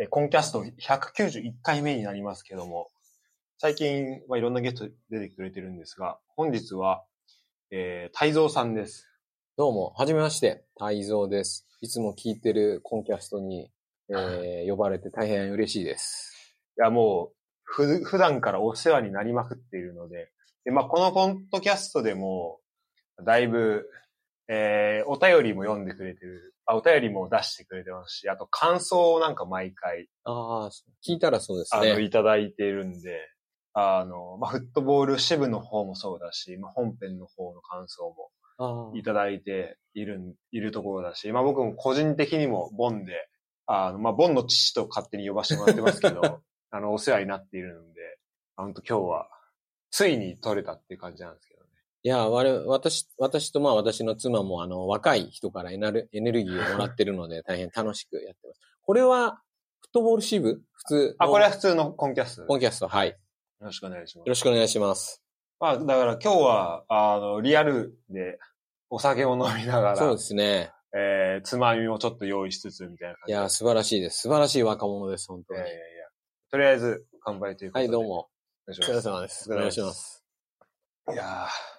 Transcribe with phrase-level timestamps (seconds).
[0.00, 2.88] えーコンキャスト191回目になりますけども、
[3.58, 7.02] 最近、まあ、いろんなゲスト出てくれてるんですが、本日は、
[7.72, 9.08] えー、太蔵さんです。
[9.56, 11.66] どうも、はじめまして、太蔵です。
[11.80, 13.72] いつも聞いてるコンキャストに、
[14.08, 16.54] えー 呼ばれて大変嬉しいです。
[16.78, 20.30] いや、もう、ふ、普段からお世話になりまくっているので、
[20.64, 22.60] で、まあ、このポッドキャストでも、
[23.24, 23.90] だいぶ、
[24.46, 30.70] えー、お便りも読んでくれてる、あ、お便りも出してくれてますし、あと感想をなんか毎回、ああ、
[31.06, 32.02] 聞いたらそうですあの、ね。
[32.02, 33.18] いただいているんで、
[33.72, 38.14] あの、まあ、フットボール支部の方もそうだし、まあ、本編の方の感想
[38.58, 43.14] もいただいているん、いるところだし、まあ、僕も個人的にもボンで、
[43.66, 46.20] あの、まあ、ボンの父と勝手に呼ばせてもらってますけど、
[46.70, 48.18] あの、お世話になっているので、
[48.56, 49.30] 本当今日は、
[49.90, 51.47] ついに取れたっていう感じなんですけどね。
[52.08, 58.60] いや、私、私とまあ私の妻もあの若い人からエナルエネルギーをもらってるので 大変楽しくやってます。
[58.80, 59.42] これは
[59.80, 60.62] フットボール支部？
[60.72, 61.26] 普通の？
[61.26, 62.42] あ、これは普通のコンキャスト。
[62.42, 63.08] よコンキャスト、はい。
[63.08, 63.16] よ
[63.60, 64.28] ろしくお願いします。
[64.30, 65.22] ろしくお願いします。
[65.60, 68.38] まあ、だから今日は、あの、リアルで、
[68.88, 70.72] お酒を飲みながら、そうですね。
[70.96, 73.38] えー、つまみもちょっと用意しつつ、みたいな感じで。
[73.38, 74.22] いや、素晴らしいです。
[74.22, 75.70] 素晴らしい若者です、本当にいやい。
[75.70, 76.08] やいや。
[76.50, 77.88] とりあえず、乾杯ということで。
[77.88, 78.30] はい、どうも。
[78.66, 80.24] お疲れ様ですお願いします。
[81.10, 81.77] いやー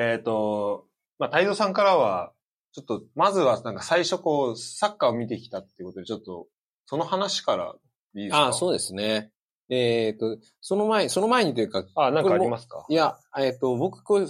[0.00, 0.86] えっ、と、
[1.18, 2.32] まあ、太蔵さんからは、
[2.72, 6.46] ちょっと、まずは、なんか最初こう、サッカーを見てきたっていうことで、ちょっと、
[6.86, 7.74] その話から
[8.14, 8.38] いいですか？
[8.38, 9.30] ああ、そうですね。
[9.68, 12.86] えっ、と、その前、その前にというか、あ、なんかありますか？
[12.88, 14.26] いや、えっ、と、僕、これ、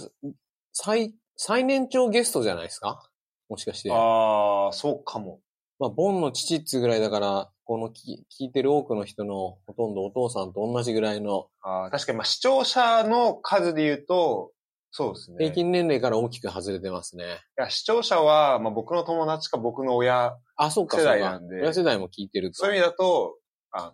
[0.73, 3.09] 最、最年長ゲストじゃないですか？
[3.49, 3.91] もしかして。
[3.91, 5.39] ああ、そうかも。
[5.79, 14.51] まあ、ボンの父っつうぐらいだから、この聞聞いてる多くの人のほとんどお父さんと同じぐらいのあー確かに、まあ、視聴者の数で言うと、
[14.91, 15.37] そうですね。
[15.39, 17.23] 平均年齢から大きく外れてますね。
[17.23, 17.27] い
[17.61, 22.57] や、視聴者は、まあ、僕の友達か僕の親、あ、そうか、世代なんで親世代も聞いてると。
[22.57, 23.37] そういう意味だと、
[23.71, 23.93] あの、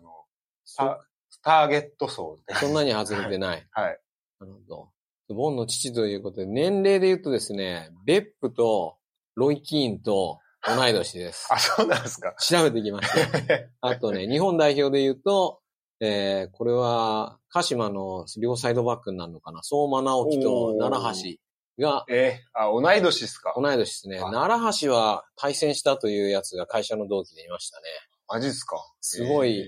[0.64, 0.98] そタ
[1.42, 3.66] ターゲット層そんなに外れてない。
[3.70, 4.00] はい。
[4.40, 5.34] なるほど。
[5.34, 8.96] ボンの父ということで、年齢で言うとですね、ベップと
[9.36, 11.48] ロイ・キーンと同い年です。
[11.52, 12.34] あ、そうなんですか。
[12.40, 13.68] 調べてきました。
[13.80, 15.60] あとね、日本代表で言うと、
[16.00, 19.62] えー、これは、鹿島の両サイドバックになるのかな？
[19.62, 21.38] 相馬直樹と奈良
[21.78, 23.52] 橋がえー、あ、同い年ですか？
[23.56, 24.18] 同い年ですね。
[24.18, 27.84] あ奈良橋は対戦したというやつが会社の同期でいましたね。
[28.28, 28.76] マジですか？
[29.00, 29.64] すごいえ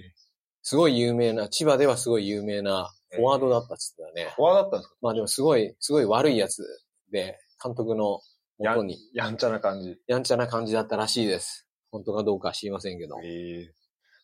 [0.62, 4.34] すごい有名な、千葉ではすごい有名なフォワードだったっつってたねー。
[4.34, 4.96] フォワードだったんですか？
[5.00, 6.62] まあでもすごい、すごい悪いやつ
[7.10, 8.20] で、監督の
[8.58, 9.96] 元にやんちゃな感じ。
[10.06, 11.66] やんちゃな感じだったらしいです。
[11.90, 13.16] 本当かどうかは知りませんけど。
[13.24, 13.74] ええ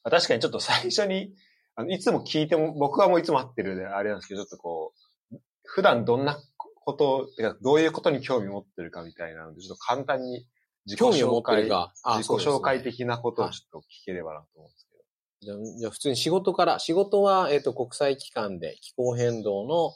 [0.05, 1.33] あ確かにちょっと最初に、
[1.77, 4.93] あのいつも聞いても、僕はもういつも会ってるであれなんですけど、ちょっとこ
[5.31, 10.47] う、普段どんなこと、てかどういうことに興味持ってるかみたいなので、ちょっと簡単に
[10.87, 11.93] 自己興味を持って紹介、るか。
[12.03, 15.03] あ自己紹介的なことをちょっと聞ければなと思うんですけど。
[15.43, 19.93] じゃあじゃあ普通に仕事から、仕事は、えっ、と、国際機関で気候変動の、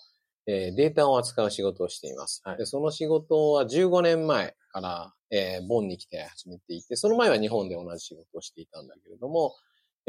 [0.46, 2.42] えーデータを扱う仕事をしています。
[2.44, 9.54] はいでその仕事は15年前から、えーボンに来て始めていて、その前は日本で同じ仕事をしていたんだけれども、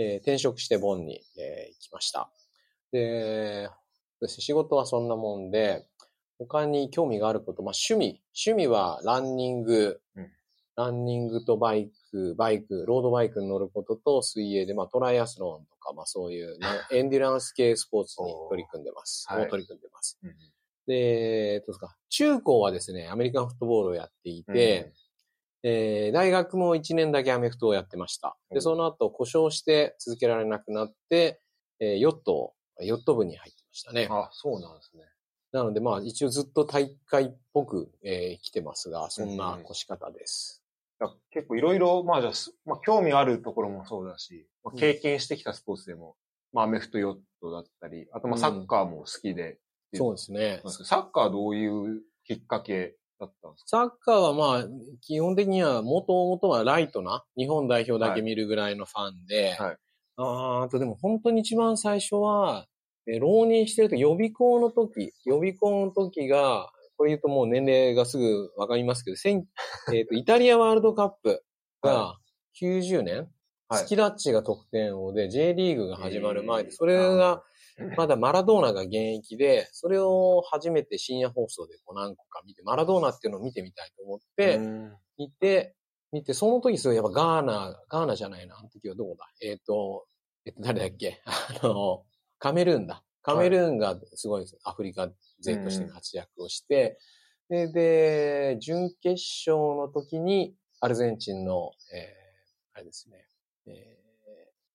[0.01, 2.31] えー転職してボンに、えー行きました。
[2.91, 3.69] で、
[4.27, 5.87] 仕事はそんなもんで、
[6.37, 8.21] 他に興味があること、まあ趣味。
[8.45, 10.27] 趣味はランニング、うん
[10.77, 19.27] ランニングとバイク、バイク、ロードバイクに乗ることと水泳で、まあトライアスロンとか、まあそういう、ね、 エンデュランス系スポーツに取り組んでます。
[19.29, 20.17] もう取り組んでます。
[20.23, 20.35] うん
[20.87, 24.93] で、えっとですか、中高はですね、アメリカンフットボールをやっていて、
[25.63, 28.35] えー大学も1年だけアメフトをやってました。
[28.49, 31.41] で、うんその後故障して続けられなくなって、
[31.79, 34.07] えーヨットを、ヨット部に入ってましたね。
[34.09, 35.03] あ、そうなんですね。
[35.51, 40.63] なので、まあ、一応ずっと大会っぽく、えー来てますが、そんな越し方です。
[40.99, 42.31] だから結構いろいろ、まあじゃ
[42.65, 46.15] まあ興味あるところもそうだし、まあ、経験してきたスポーツでも、
[46.53, 49.59] まあアメフトヨットだったり、あとまあサッカーも好きで、
[49.93, 50.61] そうですね。
[50.65, 54.67] サッカーはどういうきっかけだったんですサッカーはまあ、
[55.01, 59.77] 基本的には、もともとはライトな、日本代表だけ見るぐらいのファンで、はい。
[60.17, 62.67] あーあとでも本当に一番最初は、
[63.07, 69.47] えー浪人してると予備校の時、予備校の時が、これ言うともう年齢がすぐわかりますけど、千
[69.93, 71.43] えっと、 イタリアワールドカップ
[71.81, 72.17] が
[72.59, 73.29] 90年、
[73.69, 73.83] はい。
[73.83, 76.75] スキラッチが得点王で J リーグが始まる前で、えー。
[76.75, 77.43] それが、
[77.97, 84.97] まだマラドーナが現役で、それを初めて深夜放送でこう何個か見て、マラドーナっていうのを見てみたいと思って、うん。
[85.17, 85.75] 見て、
[86.11, 89.25] 見て、その時すごいやっぱガーナ、ガーナじゃないな、あの時はどこだ？
[89.41, 90.05] えっ、と、
[90.45, 91.21] えっと、誰だっけ？
[91.25, 92.05] あの、
[92.39, 93.03] カメルーンだ。
[93.21, 96.97] カメルーンがすごいアフリカ勢として活躍をして、
[97.49, 102.09] で、で、準決勝の時にアルゼンチンの、えー、
[102.73, 103.27] あれですね、
[103.67, 103.97] え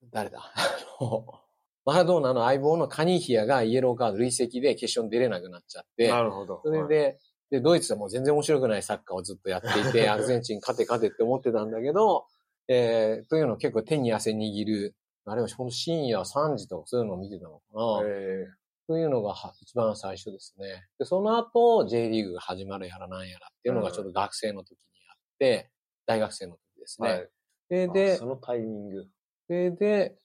[0.04, 0.40] ー、誰だ？
[0.54, 1.40] あの、
[1.86, 6.60] マラドーナの相棒のカニーヒアがイエローカード累積で決勝に出れなくなっちゃって、なるほど。
[6.64, 7.18] それで、
[7.50, 12.26] で、ドイツはもう全然面白くないサッカーをずっとやっていて、 アルゼンチン勝て勝てって思ってたんだけど、
[12.66, 14.96] えー、というのを結構手に汗握る、
[15.26, 18.00] あれはほんと深夜3時とかそういうのを見てたのかな。
[18.04, 18.46] え
[18.88, 20.86] というのがは一番最初ですね。
[20.98, 24.76] で、その後、J リーグが始まるやらなんやらっていうのがちょっと学生の時に
[25.10, 25.70] あって、
[26.06, 27.08] 大学生の時ですね。
[27.08, 27.28] ーはい。
[27.68, 29.08] で、でそ、のタイミング。
[29.48, 30.18] で、で、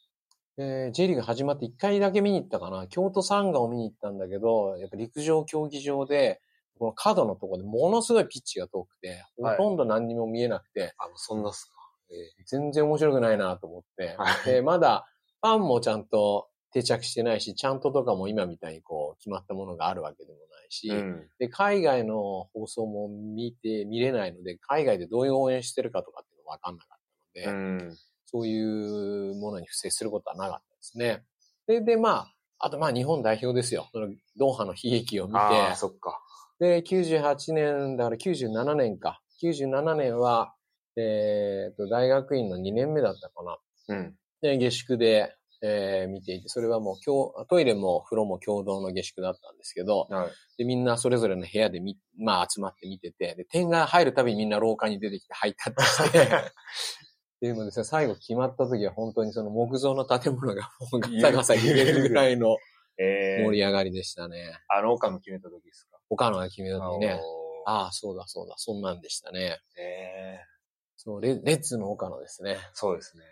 [0.58, 2.88] えー J リーグ始まって1回だけ見に行ったかな。
[2.88, 6.42] 京都サンガを見に行ったんだけど、やっぱ陸上競技場で、
[6.78, 11.74] この角のところでものすごいピッチが遠くて、ほはいとんど何にも見えなくて、あ、そんなっすか。
[12.46, 15.08] 全然面白くないなと思って、はいで、まだ
[15.42, 21.28] ファンもちゃんと定着してないし、ちゃんととかも今みたいにこう決まったものがあるわけでもないし、うん。
[21.40, 27.00] で、海外の放送も見て、見れないので、海外でどういう応援してるかとかっていうのがわかんなかっ
[27.34, 27.98] たので、うん。
[28.32, 31.24] そういうものに付接することはなかったですね。
[31.68, 33.90] で、で、まあ、あとまあ日本代表ですよ。
[33.92, 36.22] そのドーハの悲劇を見て、ああ、そっか。
[36.60, 39.22] で、98年、だから97年か。
[39.42, 40.54] 97年は、
[40.96, 43.58] えっと、大学院の2年目だったかな。
[43.88, 44.16] うん。
[44.42, 50.32] で、下宿で、えー見ていて、それはもう今日、トイレも風呂も共同の下宿だったんですけど、はい。
[50.58, 56.30] で、みんなそれぞれの部屋でみ、まあ集まって見てて、で、点が入るたびにみんな廊下に出てきてハイタッチして、
[57.42, 62.56] っていうのでさ、最後決まった時は本当にその木造の建物がもうガサガサ揺れるぐらいの
[63.00, 64.60] ええ盛り上がりでしたね。
[64.70, 65.98] あの岡の決めた時ですか？
[66.08, 67.20] 他のが決めた時ね。
[67.66, 69.58] ああ、そうだそうだ、そんなんでしたね。
[69.76, 70.40] ええ
[70.98, 72.58] そう、レレッツの岡野ですね。
[72.74, 73.24] そうですね。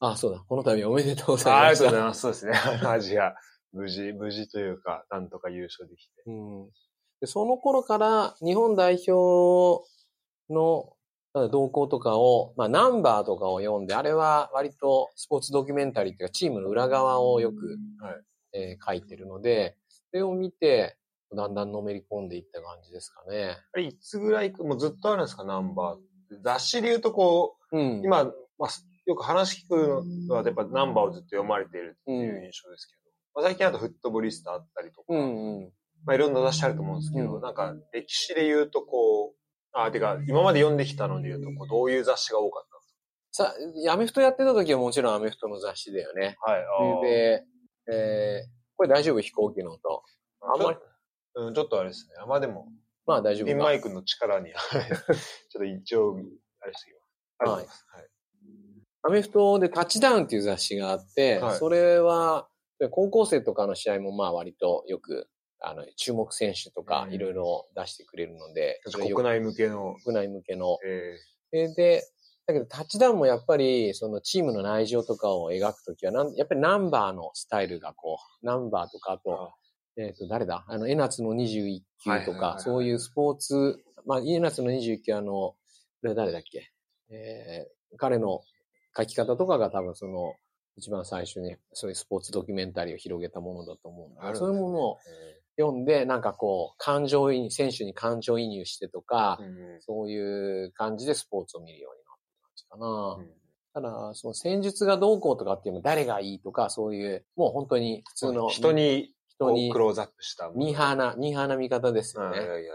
[0.00, 1.54] ああ、そうだ、この度おめでとうごあざいました。
[1.60, 2.20] ありがとうございます。
[2.20, 2.52] そうですね。
[2.88, 3.34] アジア、
[3.72, 6.22] 無事、無事というか、なんとか優勝できて。
[6.26, 6.66] うん、
[7.20, 9.84] でその頃から日本代表
[10.50, 10.95] の
[11.48, 18.14] 動向とかを、まあナンバーとかを読んで、あれは割とスポーツドキュメンタリーっていうかチームの裏側をよく、はい
[18.52, 20.96] えー書いてるので、それを見て、
[21.34, 23.56] だんだんのめり込んでいった感じですかね。
[23.72, 26.42] あれ、いつぐらい、もうずっとあるんですか、ナンバー。
[26.42, 28.02] 雑誌で言うとこう、うん。
[28.04, 28.24] 今、
[28.58, 28.70] まあ、
[29.06, 33.02] よく話聞くのは、やっぱナンバーをずっと読まれているっていう印象ですけど、
[33.34, 35.72] まあ、最近あとフットボリスタあったりとか、うんうん。
[36.04, 39.45] まあいろんな雑誌あると思うんですけど、うんなんか歴史で言うとこう、
[39.84, 46.36] あ、てか、今まで読んできたので言うと、こうどういう雑誌が多かったんですさ、アメフトやってた時はもちろんアメフトの雑誌だよね。
[46.40, 46.58] かは
[47.00, 47.44] い、で、
[47.92, 49.20] えー、これ大丈夫？
[49.20, 50.02] 飛行機の音。
[50.40, 50.78] あんまり
[51.36, 52.14] うん、ちょっとあれですね。
[52.22, 52.68] あまあでも、
[53.06, 54.92] まあ大丈夫かピンマイクの力に、 ちょっ
[55.52, 56.16] と一応、
[56.60, 57.12] あれしてきます。
[57.38, 58.00] ありがとうござい。
[58.00, 58.10] はい。
[59.02, 62.48] アメフトでタッチダウンっていう雑誌があって、はいそれは、
[62.90, 65.28] 高校生とかの試合もまあ割とよく、
[65.60, 67.14] あの、注目選手とかうん。
[67.14, 70.78] いろいろ出してくれるので、国内向けの、国内向けの。
[70.84, 71.18] え
[71.52, 71.68] え。
[71.74, 72.02] で、
[72.46, 79.52] だけどタッチダウンもやっぱりそのチームの内情とかを描くときはなん、やっぱりナンバーのスタイルがこう、ナンバーとかと、
[79.96, 80.64] えっ、と、誰だ？
[80.68, 85.56] あの、エナツの21球とかそういうスポーツ、まあ、エナツの21球あの、こ
[86.02, 86.70] れ誰だっけ？
[87.10, 88.42] えー、彼の
[88.96, 90.34] 書き方とかが多分その、
[90.76, 94.98] 一番最初にそういうスポーツドキュメンタリーを広げたものだと思うんだけど、そういうものを
[95.58, 103.16] 読んで、なんかこう、感情移入、選手に感情移入してとか、うんそういう感じでスポーツを見るようになった感じかな。
[103.18, 110.58] うんただ、その戦術がどうこうとかっていうのも誰がいいとか、そういう、もう本当に普通の人に、人にクローズアップしたもの。
[110.60, 112.38] ミーハーな、ミーハーな見方ですよね。
[112.38, 112.72] はいいやいやいや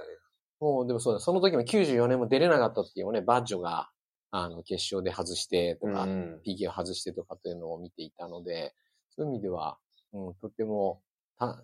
[0.59, 3.89] もう、でもそうだ、その時も94年も出れなかった時もね、バッジョが、
[4.29, 8.75] あの、決勝で外してとか、うん PK を外してとかというのを見ていたので、
[9.09, 9.79] そういう意味では、
[10.13, 11.01] うん、とても、
[11.39, 11.63] た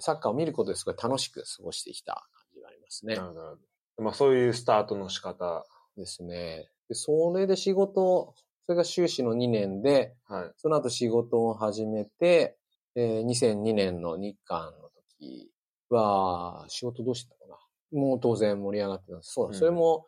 [0.00, 3.22] サッカーを見ることですごい楽しく過ごしてきた感じがありますねな。
[3.22, 3.58] るほど。
[4.04, 5.66] まあそういうスタートの仕方。
[5.98, 6.70] ですね。
[6.88, 8.34] で、それで仕事、
[8.66, 10.52] それが修士の2年で、はい。
[10.56, 12.56] その後仕事を始めて、
[12.94, 15.50] えー2002年の日韓の時
[15.90, 17.58] は、仕事どうしてたかな
[18.00, 19.32] もう当然盛り上がってたんです。
[19.32, 20.06] そうだ、うんそれも、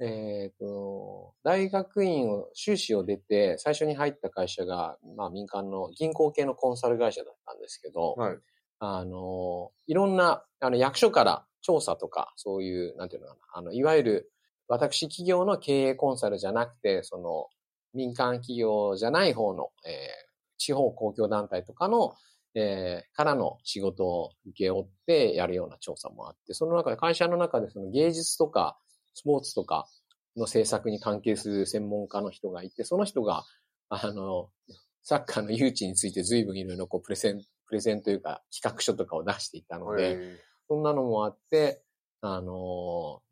[0.00, 8.38] えっ、と、大学院を、修士を出て、最初に入った会社が、まあ民間の銀行系のコンサル会社だったんですけど、はい。
[8.78, 14.32] あの、いろんな、あの、役所から調査とか、そういう、なんていうのかな、あの、いわゆる、
[14.68, 17.46] 私企業の経営コンサルじゃなくて、その、
[17.94, 20.26] 民間企業じゃない方の、えー
[20.58, 22.14] 地方公共団体とかの、
[22.54, 28.78] えーからの仕事を受け負ってやるような調査もあって、その中で、会社の中でその芸術とか、
[29.14, 29.86] スポーツとか
[30.36, 33.44] の制作に関係する専門家の人がいて、その人が、
[33.90, 34.48] あの、
[35.02, 41.82] サッカーの誘致について随分いろいろこうプレゼン、プレゼンというか企画書とかを出していたので、えそんなのもあって、
[42.20, 43.22] あの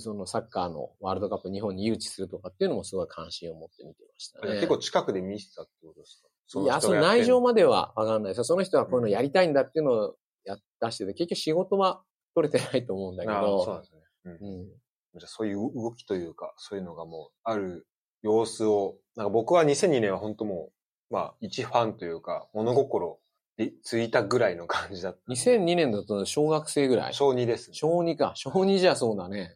[0.00, 4.52] そのサッカーのワールドカップ日本に誘致するとかっていうのもすごい関心を持って見てましたね。
[4.52, 6.28] ー結構近くで見せたってことですか？
[6.46, 8.44] そいや、その内情まではわかんないですよ。
[8.44, 12.02] その人はこういうのやりたいんだっていうのをや出してて、結局仕事は
[12.34, 13.64] 取れてないと思うんだけど。
[13.64, 14.00] そうですね。
[14.24, 14.66] うんうん。
[14.66, 17.86] じゃあそういう動きというか、そういうのがもうある
[18.22, 20.70] 様子を、なんか僕は2002年は本当も
[21.10, 23.18] う、まあ一ファンというか、物心
[23.60, 25.20] でついたぐらいの感じだった。
[25.30, 27.12] 2002年だと小学生ぐらい。
[27.12, 27.74] 小2ですね。
[27.74, 28.32] 小2か。
[28.34, 29.54] 小2じゃそうだね。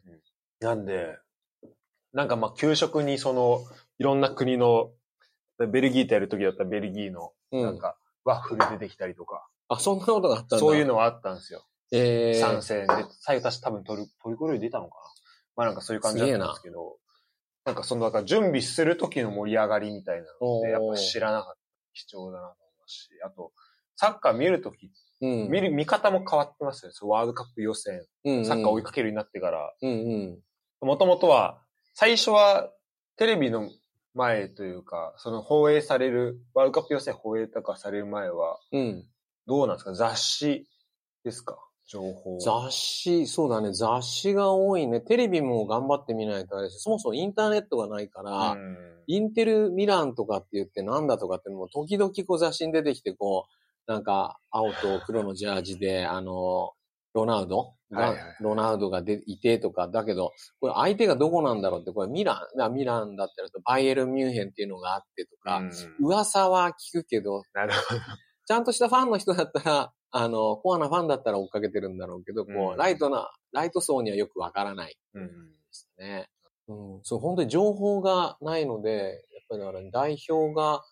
[0.59, 1.17] なんで、
[2.13, 3.63] なんかまあ給食にその、
[3.97, 4.91] いろんな国の、
[5.57, 7.63] ベルギーとやるときだったらベルギーの、うん。
[7.63, 10.59] なんか、ワッフル出てきたりとか、あ、そんなことがあったんだ。
[10.59, 11.65] そういうのはあったんですよ。
[11.91, 15.01] えー、参戦で、最後確か多分トルトルコ料理出たのかな
[15.55, 16.97] まあなんかそういう感じだったんですけど、
[17.65, 21.65] なんかその、だから準備する時の盛り上がりみたいなのって、やっぱ知らなかった。
[21.95, 23.53] 貴重だなと思いますし、あと、
[23.95, 25.49] サッカー見るとき、うん。
[25.49, 26.95] 見る、見方も変わってますよね。
[27.03, 29.73] ワールドカップ予選、うんうん、サッカー追いかけるようになってから。
[30.81, 31.61] もともとは、
[31.93, 32.71] 最初は
[33.15, 33.69] テレビの
[34.13, 39.05] 前というか、その放映される、ワールドカップ予選放映とかされる前は、うん。
[39.47, 39.93] どうなんですか？
[39.93, 40.67] 雑誌
[41.23, 41.57] ですか？
[41.87, 42.39] 情報。
[42.39, 43.71] 雑誌、そうだね。
[43.71, 45.01] 雑誌が多いね。
[45.01, 53.53] テレビも頑張って見ないとあれですそもそもインターネットがないから、うんインテルミランとかって言ってなんだとかってのも時々こう雑誌に出てきてこう、
[53.87, 56.71] なんか青と黒のジャージで、あの、
[57.13, 57.73] ロナウド？
[57.91, 58.35] が、はいはいはい。
[58.41, 68.01] ロナウドがでいてとか、だけど、これ相手がどこなんだろうって、これミラン、あミランだったらとバイエルミュンヘンっていうのがあってとか、うん噂は聞くけど、なるほど。
[68.47, 72.77] ちゃんとしたファンの人だったら、あの、コアなファンだったら追っかけてるんだろうけど、こう、うん。
[72.77, 74.97] ライトな、ライト層にはよくわからない。
[75.13, 75.31] うんで
[75.71, 76.27] すね。
[76.67, 80.83] うん、そう、本当に情報がないので、やっぱりだから代表が、代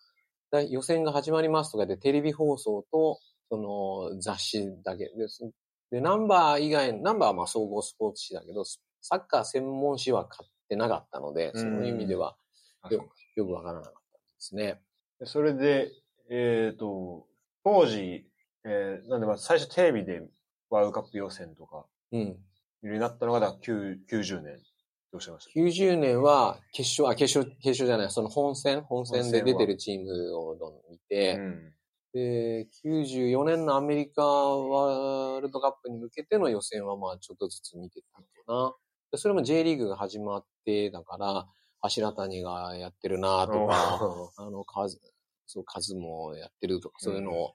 [0.61, 3.19] 予選が始まりますとかでテレビ放送と、
[3.49, 5.49] その雑誌だけです。
[5.91, 12.35] で、ナンバー以外、ナンバーはまあ総合スポーツ紙だけど、サッカー専門誌は買ってなかったので、うんそういう意味では
[12.81, 13.05] あよ
[13.35, 14.81] よくわからなかったですね。
[15.19, 15.91] でそれで、
[16.29, 17.27] えっ、と、
[17.63, 18.25] 当時、
[18.65, 20.23] えーなんでまあ最初テレビで
[20.69, 22.37] ワールドカップ予選とかうん。
[22.81, 24.59] になったのが、だから9 90年
[25.13, 25.59] おっしゃいました。
[25.59, 30.55] 90年は決勝、あ、決勝、決勝じゃない、その本戦、本戦で出てるチームを
[30.89, 31.73] 見て、うん
[32.13, 38.75] で、94年のアメリカワールドカップに向けての予選はまあちょっとずつ見てたのかな。
[39.11, 41.47] でそれも J リーグが始まって、だから、
[41.81, 45.01] 柱谷がやってるなとか、 あの、数、
[45.47, 47.53] そう、数もやってるとか、そういうのを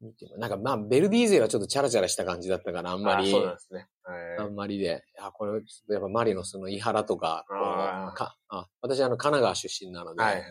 [0.00, 3.88] 見て、なんかまあ、ベルディー勢はちょっとチャラチャラした感じだったから、あんまり、あそうなんですね。
[4.04, 5.52] あはいんまりで、あ、これ、
[5.90, 10.42] やっぱマリノスの井原とか、あーかあ私、あの、神奈川出身なので、はい。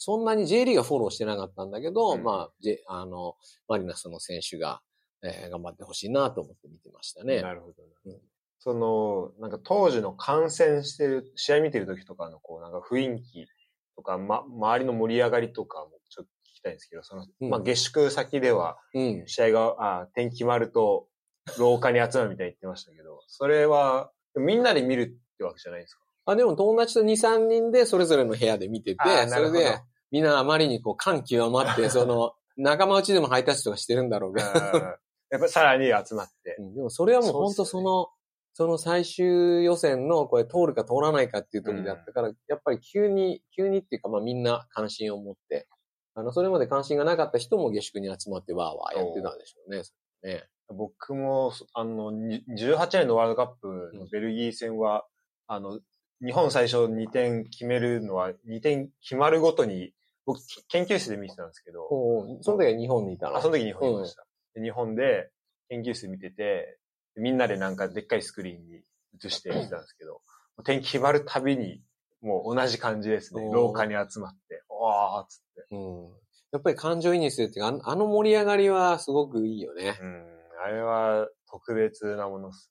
[0.00, 3.34] そんなに J リーがフォローしてなかったんだけど、うんまあ、J、あの、
[3.66, 4.80] マリナスの選手が、
[5.22, 7.42] えー頑張ってほしいなと思って見てましたね。
[7.42, 7.88] なるほどな。
[8.06, 8.20] うん
[8.60, 13.46] その、なんか当時の観戦してる、試合見てる時とかのこう、なんか雰囲気
[13.94, 15.97] とか、ま、周りの盛り上がりとかも
[16.58, 17.50] きたいんですけど、その、うん。
[17.50, 19.22] まあ、下宿先では、うん。
[19.26, 21.06] 試合が、あ天気決まると、
[21.58, 26.00] 廊下に集まるみたいに言ってましたけど、それは、みんなで見るってわけじゃないですか？
[26.26, 28.98] あ、でも友達と2、3人でそれぞれの部屋で見てて
[29.28, 34.48] それで、みんなあまりにこう感極まって、 その、仲間内でもハイタッチとかしてるんだろうけど、
[35.30, 36.56] やっぱさらに集まって。
[36.58, 36.74] うん。
[36.74, 38.08] でもそれはもう本当その、
[38.54, 45.68] その最終予選のこれ通るか通らないかっていう時だったから、やっぱり急に、急にっていうかまあみんな関心を持って、
[46.18, 49.82] あの、それまで関心がなかった人も下宿に集まってわーわーやってたんでしょうね。
[50.24, 55.06] ね僕も、あの、に18年のワールドカップのベルギー戦は、
[55.46, 55.78] あの、
[56.20, 59.92] 日本最初2点決めるのは、2点決まるごとに、
[60.26, 61.88] 僕、研究室で見てたんですけど、
[62.42, 63.36] その時は日本にいたの？
[63.36, 64.26] あ、その時日本にいました。
[64.54, 65.30] で日本で
[65.68, 66.78] 研究室で見てて、
[67.14, 68.82] みんなでなんかでっかいスクリーンに
[69.24, 70.20] 映して見てたんですけど、
[70.64, 71.80] 天気決まるたびに、
[72.20, 73.48] もう同じ感じですね。
[73.52, 75.66] 廊下に集まって、わーっつって。
[75.70, 76.04] うん。
[76.52, 79.98] やっぱり感情移入するっていうか、あの盛り上がりはすごくいいよね。
[80.00, 80.24] うん、
[80.64, 82.70] あれは特別なものっす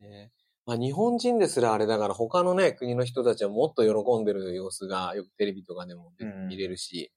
[0.00, 0.30] ね
[0.64, 7.10] まあ、日本人ですらあれだから他のね、国の人たちはもっと喜んでる様子がよくテレビとかでもうん見れるし、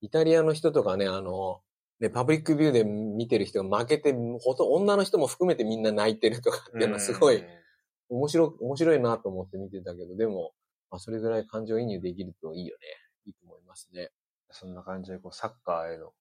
[0.00, 1.60] イタリアの人とかね、あの、
[2.00, 7.46] ね、パブリックビューで見てる人が負けて、ほと女の人も含めてみんな泣いてるとかっていうのはすごいうん
[8.12, 10.52] 面白い、面白いなと思って見てたけど、でも、
[10.90, 12.86] まあ、それぐらい感情移入できるといいよね。
[13.72, 14.10] ますね。
[14.50, 16.12] そんな感じで、こう、サッカーへの、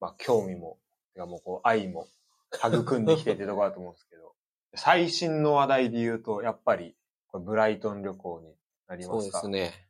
[0.00, 0.78] まあ、興味も、
[1.14, 2.06] てかもう、こう、愛も、
[2.54, 4.34] 育んできてってところだと思うんですけど、
[4.76, 6.94] 最新の話題で言うと、やっぱり、
[7.28, 8.54] これブライトン旅行に
[8.86, 9.38] なりそうますか？
[9.38, 9.88] ですね。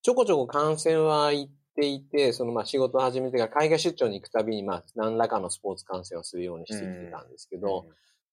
[0.00, 7.86] ちょこちょこ観戦は行っていて、そのまあ仕事を始めてから海外出張に行くたびにまあ何らかのスポーツ観戦をするようにしてきてたんですけど、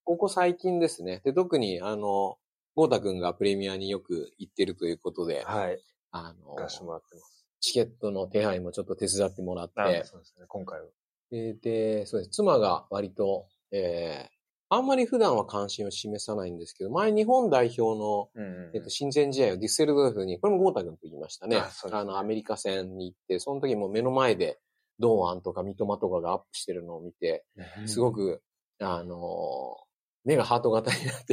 [0.05, 1.21] ここ最近ですね。
[1.25, 2.37] で、特にあの、
[2.75, 5.81] ゴータ君がプレミアによく行ってるということで、はい。
[6.15, 7.45] あの行、かしてもらってます。
[7.59, 10.87] チケットの手配もちょっと手伝ってもらっあて、そうですね、今回は。
[11.31, 12.29] で、でそうです。
[12.31, 14.35] 妻が割と、えー、
[14.69, 21.57] あんまり普段は関心を示さないんですけど、前日本代表の、うんうんうんえっと、親善試合をディッセルドルフに、これもゴータ君と言いましたね。
[21.57, 24.59] あねの、アメリカ戦に行って、その時も目の前で、
[24.99, 27.45] 堂安とか三笘とかがアップしてるのを見て、
[27.85, 28.41] すごく、
[28.79, 29.85] あのー
[30.25, 31.23] 目がハート型になっ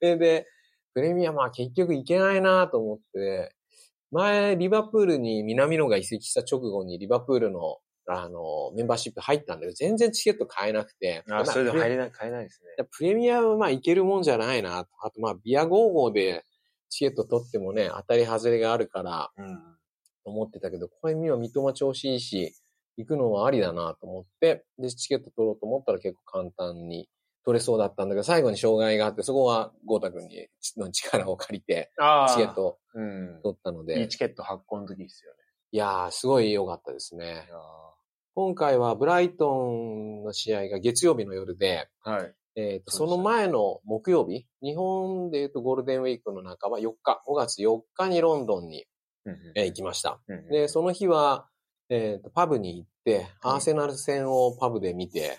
[0.00, 0.46] て で、
[0.92, 3.54] プレミアまあ結局いけないなと思って、
[4.10, 11.22] 前、リバプールに南野が移籍した直後にリバプールの、あの、メンバーシップ入ったんだけど、全然チケット買えなくて。
[11.30, 12.84] あ、それで入れない、買えないですね。
[12.90, 14.78] プレミアはまあいけるもんじゃないな。
[14.78, 16.44] あとまあビア55で
[16.88, 19.56] チケット取ってもね、当たり外れがあるからうん。
[20.24, 22.54] と思ってたけど、これ見は三笘調子いいし、
[22.96, 27.08] 行くのはありだなと思って、で、チケット取ろうと思ったら結構簡単に
[27.44, 32.54] 取れそうだったんだけど、最後に障害があって、そこはゴータ君にの力を借りて、あチケッ。
[32.54, 33.40] トうん。
[33.42, 35.38] 取ったのいいで、チケット発行の時ですよね。
[35.72, 37.46] いやー、すごい良かったですね
[38.34, 42.34] 今回はブライトンの試合が月曜日の夜で、ーはい。
[42.56, 48.86] えっ、と、その前の木曜日、日本で言うとゴールデンウィークの半ば4日、5月4日にロンドンに、
[49.24, 50.20] うんえー行きました。
[50.28, 51.48] うんで、その日は、
[51.88, 55.38] えっ、と、パブに行って、うんアーセナル戦をパブで見て、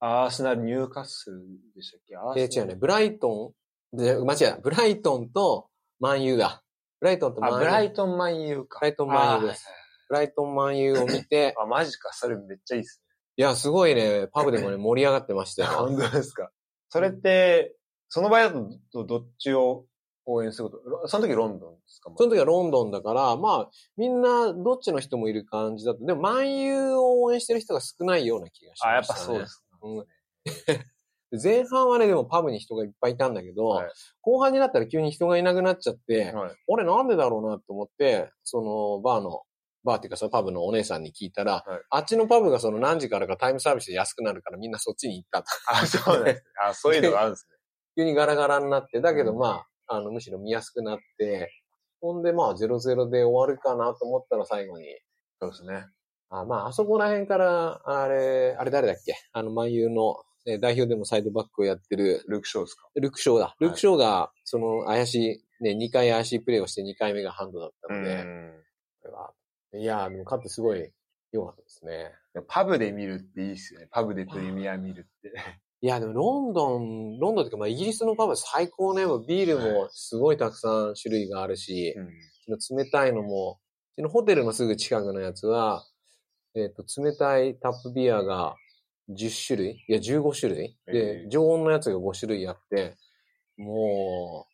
[0.00, 1.42] アーセナル、ニューカッスル
[1.76, 2.16] でしたっけ？
[2.16, 3.54] アーえ違うね、ブライト
[3.92, 5.68] ン、で間違えた、ブライトンと
[6.00, 6.62] マンユーだ。
[7.00, 7.58] ブライトンとマンあ、ユー。
[7.60, 8.78] ブライトンマンユーか。
[8.80, 9.66] ブライトンマンユーです
[10.08, 12.10] ブライトンマンユーを見て、 あ、マジか？
[12.12, 13.02] それめっちゃいいっす
[13.36, 15.72] いや、すごいね、パブでもね、盛り上がってましたね。
[15.72, 15.78] よ。
[15.88, 16.50] 本当ですか？
[16.88, 17.76] それって、
[18.08, 18.52] その場合だ
[18.92, 19.84] とどっちを
[20.26, 21.08] 応援すること？
[21.08, 22.10] その時ロンドンですか？
[22.16, 26.04] その時はロンドンだから、まあ、みんなどっちの人もいる感じだと。
[26.04, 29.18] でも、万有を応援してる人が少ないような気がしあ、やました、ね。
[29.20, 29.64] っぱそうです。
[29.82, 30.06] うん
[31.42, 33.88] 前半はね、でもパブに人がいっぱいいたんだけど、はい
[34.22, 36.50] 後半になったら急に人がいなくなっちゃって、はい。
[36.66, 39.42] 俺なんでだろうなと思って、そのバーの、
[39.84, 45.46] バーっていうかそのパブのお姉さんに聞いたら、はいあっちのパブがその何時からかタイムサービスで安くなるからみんなそっちに行ったと。
[45.68, 46.42] あ、そうですね。
[46.62, 47.56] あ、そういうのがあるんですね。
[47.96, 51.52] 急にガラガラになって、だけどうんまあ、あの、むしろ見やすくなって、
[52.00, 54.86] ほんでまあ0-0で終わるかなと思ったら最後に、
[55.40, 55.86] そうですね。
[56.30, 59.14] あまあ、あそこら辺から、あれ、あれ誰だっけ？
[59.32, 60.16] あの、万有の、
[60.46, 62.88] え代表でもサイドバックをやってる、ルーク・ショーですか？
[62.94, 63.56] ルクショーだ。
[63.60, 68.52] ルクショーが、その、怪しい、ね、2回怪しいプレーをして2回目がハンドだったので、ん。
[69.02, 69.32] これは
[69.74, 70.90] いやー、でも勝ってすごい
[71.32, 72.12] 良かったですね。
[72.48, 73.88] パブで見るっていいっすよね。
[73.90, 75.32] パブでプレミア見るって。
[75.82, 79.02] いや、でもロンドン、ロンドンっていうか、まあ、イギリスのパブは最高ね。
[79.26, 81.94] ビールもすごいたくさん種類があるし、
[82.58, 83.60] その冷たいのも、
[83.92, 85.84] うちのホテルのすぐ近くのやつは、
[86.54, 88.56] えっ、と、冷たいタップビアが
[89.10, 89.92] 10種類い？
[89.92, 91.28] や、15種類えで、え。
[91.28, 92.96] 常温のやつが5種類あって、
[93.56, 94.46] も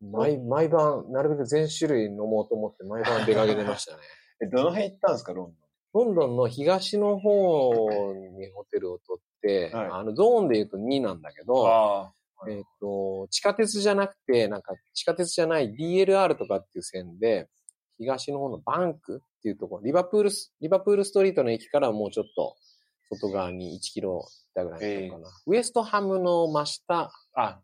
[0.00, 3.98] う、毎、毎晩、なるべく全種類飲もうと思って毎晩出かけてましたね。
[4.42, 5.54] え、どの辺行ったんですか、ロン
[5.94, 9.88] ロンドンの東の方にホテルを取って、はい。
[9.92, 12.12] あの、ゾーンで言うと2なんだけドンど、あ
[12.48, 17.48] えっ、と、地下鉄じゃなくて、なんか地下鉄じゃない DLR とかっていう線で、
[17.98, 22.54] 東の方のバンクっていうところ、リバプールス、リバプールストリートの駅からもうちょっと
[23.10, 25.28] 外側に1キロ行ったぐらいかな。
[25.46, 27.60] ウエストハムの真下、あ、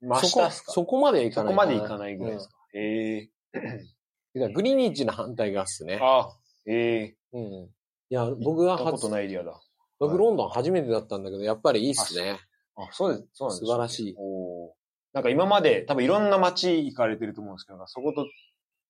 [0.00, 0.72] 真そこ下っすか？
[0.72, 2.54] そこまで行かないそこまで行かないぐらいですか。
[2.74, 3.30] うん
[4.34, 5.98] だからグリニッジの反対側っすね。
[6.00, 6.28] あ、
[6.66, 7.16] へえ。
[7.32, 7.42] うん。
[7.54, 7.68] い
[8.10, 9.58] や、僕は行ったこと初、ないエリアだ。
[9.98, 12.38] 僕ロンドン初めてだったんだけど、やっぱりいいっすね。
[12.76, 14.70] あ、そうです、そうなんです、素晴らしいおー
[15.14, 18.26] なんか今まで多分いろんな街行かれてると思うんですけど、そこと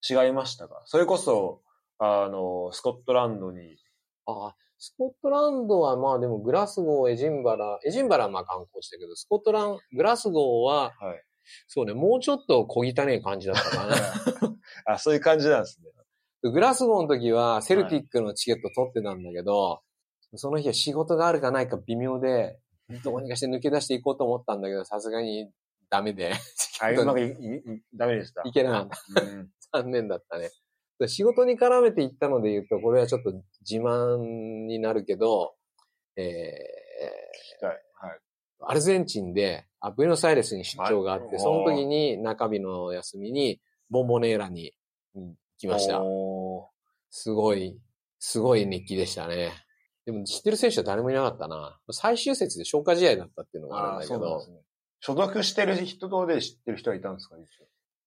[0.03, 0.83] 違いましたか？
[0.87, 1.62] それこそ、
[1.99, 3.77] あの、スコットランドに、
[4.27, 11.23] ああ、スコットランドはまあでもグラスゴー、エジンバラ、エジンバラはまあ観光したけど、スコットラン、グラスゴーは、はい。
[11.69, 13.97] そうね、もうちょっと小汚い感じだったかな。
[14.95, 15.91] あ、そういう感じなんですね。
[16.43, 19.81] グラスゴーの時はセルティックのチケット取ってたんだけど、
[20.35, 22.59] その日は仕事があるかないか微妙で、
[23.03, 25.51] どうにかして抜け出していこうと思ったんだけど、さすがに
[25.89, 26.33] ダメで、
[26.81, 28.43] あ、 うまくい、い、いダメでした。
[28.45, 29.23] いけなかった。
[29.23, 30.51] うん 残念だったね。
[30.99, 33.33] で仕事に絡めて行ったので言うと、これはちょっと
[33.69, 35.55] 自慢になるけど、
[36.17, 37.77] えー、はい。
[38.01, 38.19] はい。
[38.61, 44.73] アルゼンチンで、あブエノスアイレスに出張があって、はいその時に中日の休みに、ボンボネーラに
[45.15, 46.03] うん来ました。
[46.03, 46.71] お
[47.11, 47.79] すごい、
[48.19, 49.53] すごい熱気でしたね。
[50.07, 51.79] でも知ってる選手は誰もいなかったな。
[51.91, 54.61] 最終節で消化試合だったっていうのーがあるんだけどね。
[55.01, 57.37] 所属してる人とで知ってる人はいたんですか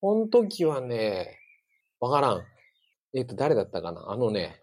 [0.02, 1.38] この時はね、
[2.00, 2.44] わからん。
[3.14, 4.10] えっ、と、誰だったかな？
[4.10, 4.62] あのね、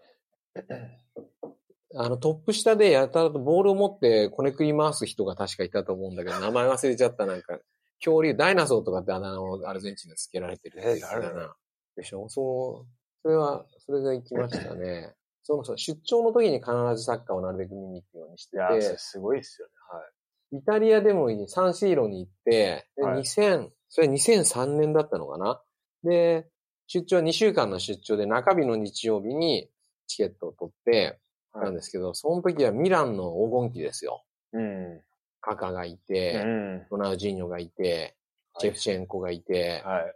[1.95, 7.59] あの、トップ下でやたらとボールを持ってこねくり回す人が確かいたと思うんだけど、名前忘れちゃったなんか、
[7.99, 11.55] 恐竜、ダイナソーとかってあだ名をアルゼンチンで付けられてるえ誰だろな。
[11.95, 12.29] でしょ？
[12.29, 12.87] そう、
[13.23, 15.13] それは、それが行きましたね。
[15.43, 19.73] そ のそう出張の時に必ずサッカーをなるべく見に行くようにしてて、すごいっすよね。
[19.91, 20.57] はい。
[20.57, 25.61] イタリアでもサンシーロに行って、ではい2000、それ2003年だったのかな？
[26.03, 26.47] で、
[26.87, 29.69] 出張、2週間の出張で中日の日曜日に
[30.07, 31.19] チケットを取って
[31.53, 34.23] たんですけど、その時はミランの黄金期ですよ。
[34.53, 35.01] うん。
[35.41, 36.87] カカがいううて、ん。
[36.89, 38.15] ロナウジーニョがいて、
[38.59, 40.15] チェフチェンコがいて、はい。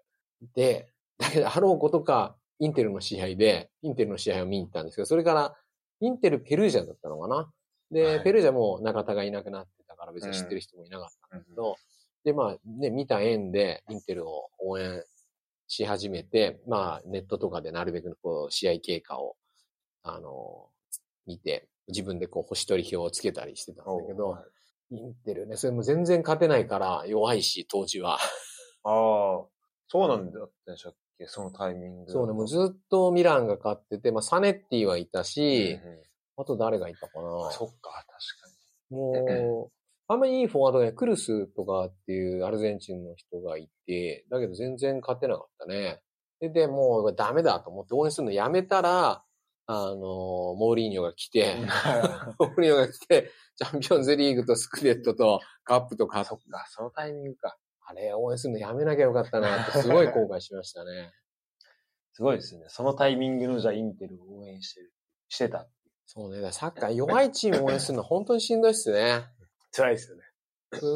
[0.55, 5.55] で、だけど、あろうことか、インテルの試合で、インテルの試合を見に行ったんですけど、それから、
[5.99, 7.51] インテル・ペルージャだったのかな？
[7.91, 11.75] で、はいペルージャも中田がいなくなってたから別に知ってる人もいなかったんだけど、
[12.23, 15.03] で、まあ、ね、見た縁で、インテルを応援
[15.71, 19.37] し始めて、まあ、ネットとかでなるべくこう、試合経過を、
[20.03, 20.67] あの、
[21.25, 24.43] 見て、自分でこう、星取り表をつけたりしてたんだけど、はい
[24.93, 28.15] インテルね、それも全然勝てないから弱いし、当時は。
[28.15, 28.19] ああ、
[28.83, 29.47] そ
[29.95, 31.27] うなんだったでしたっけ？
[31.27, 32.11] そのタイミング。
[32.11, 35.99] そうね、もうずっとミランが勝ってて、まあ、サネッティはいたし、うんうん
[36.37, 37.51] あと誰がいたかな？
[37.51, 39.71] そっか、確かもう、
[40.11, 46.01] あんまりいいフォワードね、クルスとかっていうアルゼンチンの人がいて、だけど全然勝てなかったね。
[46.39, 49.23] で、でもうダメだと思って応援するのやめたら、
[49.67, 51.61] あの、モーリーニョが来て、に。
[52.39, 57.57] モーリーニョが来て、チャンピオンズリーグとスクレットとカップとか、そっか、そのタイミングか。
[57.85, 61.13] あれ応援するのやめなきゃよかったなってすごい後悔しましたね。
[62.13, 62.65] すごいですね。
[62.67, 64.93] そのタイミングのじゃあインテルを応援してる、
[65.29, 65.67] してた。
[66.05, 69.23] そうね、サッカー弱いチームを応援するの本当にしんどいっすね。
[69.71, 70.23] 辛いですよね。
[70.79, 70.93] ブ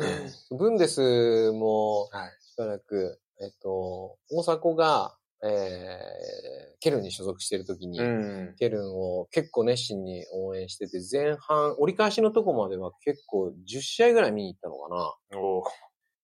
[0.55, 2.31] ンブンデスもはい。
[2.41, 8.55] しばらく、えっと、大迫が、えー、ケルンに所属してる時に、ん。
[8.57, 14.89] ケルンを結構熱心に応援してて、前半、折り返しのとこまでは結構10試合ぐらい見に行ったのか
[15.33, 15.39] な。
[15.39, 15.63] おー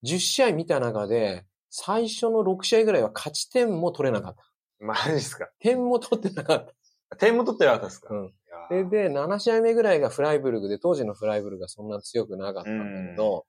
[0.04, 4.44] 10試合見た中で、最初の6試合ぐらいは勝ち点も取れなかった。
[4.80, 5.48] マジっすか。
[5.60, 6.66] 点も取ってなかっ
[7.10, 7.16] た。
[7.18, 8.34] 点も取ってなかったですかうん
[8.72, 13.46] いやーで、で、7試合目ぐらいがフライブルグで、当時のフライブルグがそんな強くなかったんだけど、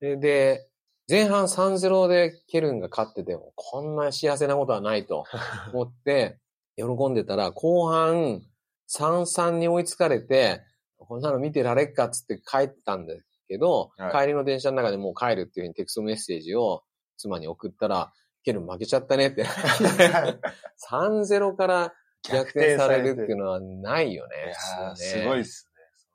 [0.00, 0.68] で、で、
[1.08, 5.24] 前半3-0でケルンが勝ってても、こんな幸せなことはないと
[5.72, 6.38] 思って、
[6.76, 8.42] 喜んでたら、後半
[8.88, 10.62] 3-3に追いつかれて、
[10.98, 13.14] こんなの見てられっかっつって帰ったんだ
[13.48, 16.82] けど、はい帰りの電車の中でもう帰るっていうふうにテクストメッセージを
[17.16, 19.44] 妻に送ったら、ケルン負けちゃったねって。
[20.90, 24.36] 3-0から逆転されるっていうのはないよね。
[24.46, 24.54] ね
[24.96, 25.68] すごいっす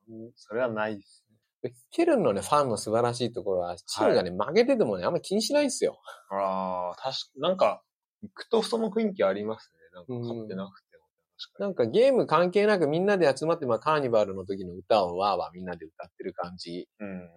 [0.08, 0.32] ね。
[0.36, 1.26] それはないっす
[1.64, 1.74] ね。
[1.92, 6.02] ケルンのね、ファンの素晴らしいところは、チームがね、負けててもね、あんまり気にしないですよ。
[6.32, 7.84] ああ、確か、なんか、
[8.24, 9.80] 行くとその雰囲気ありますね。
[9.94, 11.04] なんか勝ってなくても。
[11.38, 16.72] 確かなんかゲーム関係なくみんなで集まって、まあカーニバルの時の歌をわーわーみんなで歌ってる感じ。
[16.72, 16.88] に。
[17.00, 17.28] うんうん。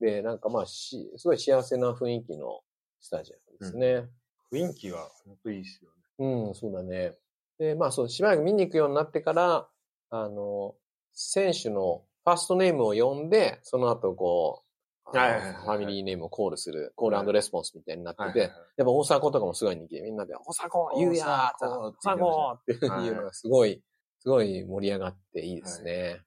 [0.00, 2.60] で、なんかまあし、すごい幸せな雰囲気の
[3.00, 4.08] スタジアムですね。
[4.52, 6.46] 雰囲気は本当いいっすよね。
[6.46, 7.12] うん、そうだね。
[7.58, 9.68] で、まあそう、しばらく見に行くようになってから、
[10.10, 10.74] あの、
[11.12, 23.82] 選手のファーストネームを呼んで、その後こう、はいはいはいはいファミリーネームをコールする、コールレスポンスみたいになってて、はいはいはいやっぱ大迫とかもすごい人気で、みんなで、大迫言うやー大大迫迫っていうのがすごい、
[24.20, 26.20] すごい盛り上がっていいですね。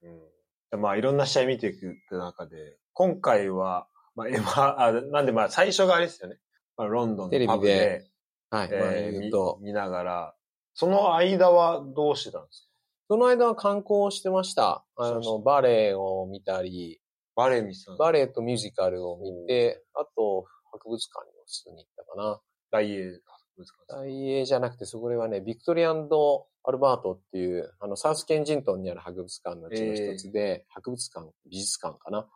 [0.73, 0.81] うん。
[0.81, 6.37] まあ、いろんな試合見ていく中で、今回は、まあ、えまあ、あなんでまあ、最初があれですよね。
[6.77, 8.05] まあ、ロンドンテレビでのパブで、
[8.51, 8.69] はい。
[8.71, 10.35] まあえー見ながら、
[10.75, 12.67] その間はどうしてたんですか？
[13.07, 14.85] その間は観光をしてました。
[14.95, 17.01] あの、バレエを見たり、
[17.35, 22.41] バレエ見てたバレエとミュージカルを見て、あと、博物館にも普通に行ったかな。
[22.71, 23.21] 大英博
[23.57, 32.27] 物館大英じゃなくて、そこではね、ビクトリアンド・アルバートっていう、あの、サウスケンジントンにある博物館のうちの一つで、博物館、美術館かな。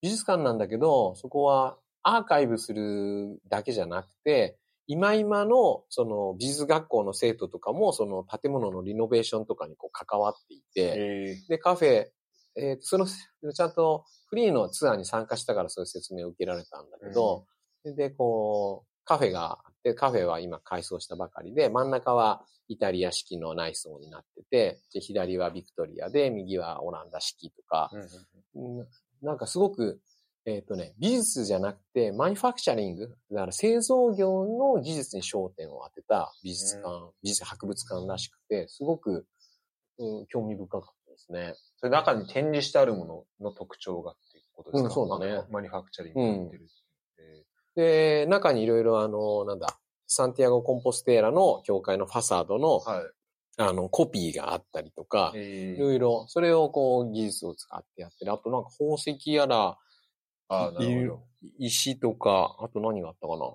[0.00, 12.06] 美術館なんだけど、そこはアーカイブするだけじゃなくて、今今の、その、美術学校の生徒とかも、その建物のリノベーションとかにこう関わっていて、えで、カフェ、
[12.56, 17.46] えーその、ちゃんとフリーのツアーに参加したからそういう説明を受けられたんだけど、
[17.84, 27.90] で、こう、カフェがあって、カフェは今改装したばかりで、真ん中はイタリア式の内装になってて、で左はビクトリアで、右はオランダ式とか、
[28.54, 28.86] うん
[29.22, 30.00] なんかすごく、
[30.48, 39.26] えっ、とね、美術じゃなくて、マニファクチャリング、だから製造業の技術に焦点を当てた美術館、美術博物館らしくて、すごく、
[39.98, 41.54] うん、興味深かったですね。
[41.78, 44.88] それ中に展示してあるものの特徴がっていうことですか？
[44.88, 46.68] うんそうだねマニファクチャリングになってる。
[47.18, 53.04] えで、中にいろいろあの、なんだ、サンティアゴ・コンポステーラの教会のファサードの、ーはい。
[53.58, 58.32] あの、コピーがあったりとか、えいろいろ、それをこう、技術を使ってやってる。
[58.32, 59.78] あとなんか宝石やら、
[60.48, 61.22] ああ、なるほ
[61.58, 63.46] 石とか、あと何があったかな。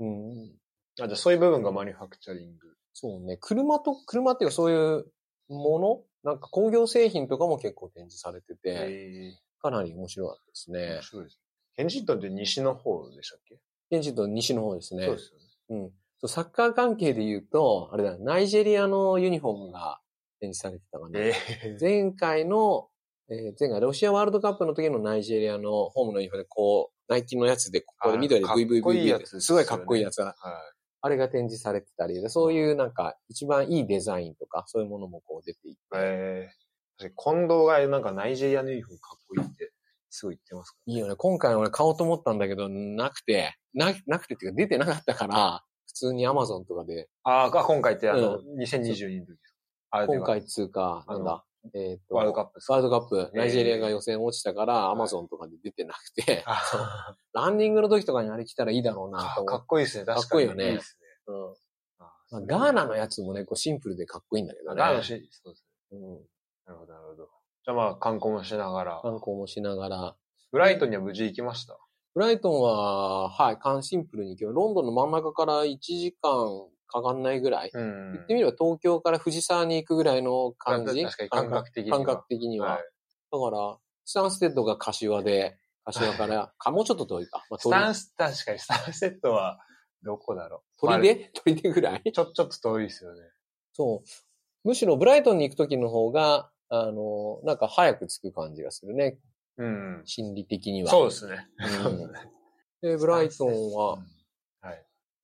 [0.00, 0.46] うん。
[0.48, 1.04] ど。
[1.04, 2.68] あ、じゃあそういう部分がマニファクチャリング。
[2.92, 3.36] そうね。
[3.40, 5.06] 車と、車っていうかそういう
[5.48, 6.02] もの？
[6.22, 11.02] なんか工業製品とかも結構展示されてて、えかなり面白かったですえね面。
[11.02, 11.40] 白いです。
[11.76, 13.58] ケンジントンって西の方でしたっけ、
[13.90, 15.04] 現地と西の方ですね。
[15.04, 15.44] そうですよね。
[15.70, 15.90] うん。
[16.20, 20.00] そうサッカー関係で言うと、あれだ、ナイジェリアのユニフォームが
[20.40, 21.18] 展示されてたかな。
[21.18, 21.32] え
[21.64, 22.88] え前回の、
[23.30, 30.34] えー前回ロシアワールドカップの時のナイジェリアのホームのユニフォで、こう、ナイキのやつで、ここで緑であかって、すごいかっこいいやつが、はい。
[31.00, 36.64] あれが展示されてたりで、そういうなんか一番いいデザインとか、そういうものもこう出ていて、ええ
[36.96, 39.72] 確かに近藤がなんかナイジェリアのユニフォームかっこいいって、
[40.10, 41.16] すごい言ってますかいいよね。
[41.16, 47.44] 今回俺買おうと思ったんだけど、なくて、な、なくてっていうか出てなかったから、普通に Amazon とかで、ら。
[47.44, 49.38] ああ、今回ってあの、う2022の時
[50.06, 60.04] 今回通過、なんだ、えっ、と、ワールドカップワールドカップ、ナイジェリアがえー予選落ちたから、はい Amazon とかで出てなくて、あランニングの時とかにあれ着たらいいだろうなかと思かっこいいですね。
[60.04, 60.22] 確かに。
[60.22, 61.32] かっこいいよねいですね。
[61.34, 61.54] う。
[61.98, 64.80] あまあ、ガーナのやつもね、こうシンプルでかっこいいんだけどね。
[64.80, 65.98] ガーナのし、そうですね。
[65.98, 66.26] うん。
[66.66, 67.28] なるほど、なるほど。
[67.64, 69.00] じゃあまあ、観光もしながら。
[69.02, 70.16] 観光もしながら。
[70.52, 71.78] ブライトンには無事行きました？
[72.14, 77.70] ブライトンは、はい、カンシンプルに行けば、ロンドンの真ん中から1時間かかんないぐらい。
[77.74, 81.04] うん言ってみれば東京から藤沢に行くぐらいの感じ？
[81.04, 82.66] 確かに感覚的には感覚的には。
[82.68, 82.84] はい
[83.32, 87.44] だから、スタンステッドが柏で、柏から、か、もうちょっと遠いか。
[87.50, 89.58] まあ、スタンス、確かにスタンセットは、
[90.04, 90.86] どこだろう？
[90.86, 91.30] 鳥で？
[91.34, 91.92] 鳥でぐらい？
[91.94, 93.22] まあちょ、ちょっと遠いですよね。
[93.72, 94.68] そう。
[94.68, 99.18] むしろブライトンに行く時の方が、あの、なんか早く着く感じがするね。
[99.56, 100.02] うん。
[100.04, 100.90] 心理的には。
[100.90, 101.48] そうですね。
[101.84, 102.12] うん
[102.82, 104.02] で、ブライトンは、はい。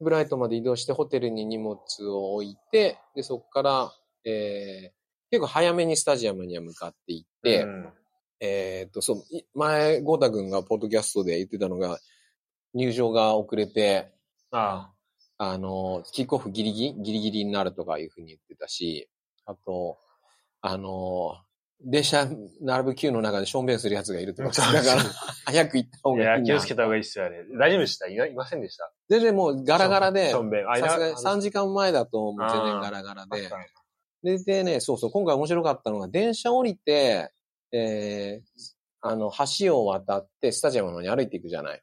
[0.01, 3.93] ブライトンまで移動してホテルに荷物を置いて、で、そこから、
[4.25, 7.93] えー、結構早めにスタジアムには向かって行って、うん。
[8.41, 11.99] えーっと、そう、い前、ゴータ君がポッドキャストで言ってたのが、
[12.73, 14.15] 入場が遅れて、
[14.51, 14.91] あ。
[15.37, 19.09] あの、キックオフギリギリ、ギリギリになるとかいうふうに言ってたし、
[19.47, 19.99] あと、
[20.61, 21.37] あの、
[21.83, 22.29] 電車
[22.61, 25.03] 並ぶ queue の中でションベンする奴がいるとか、そうだから、
[25.47, 26.47] 早く行った方がいいな。
[26.47, 27.45] 気をつけた方がいいっすよ、あれ。
[27.59, 28.09] 大丈夫でした？
[28.09, 28.93] いないませんでした？
[29.09, 30.39] 全然もうガラガラで、さ
[30.91, 33.49] すがに3時間前だともう全然ガラガラで
[34.23, 37.31] で、でね、そうそう、今回面白かったのが、電車降りて、
[37.73, 41.83] えー、あの、橋を渡って、スタジアムの方に歩いていくじゃない。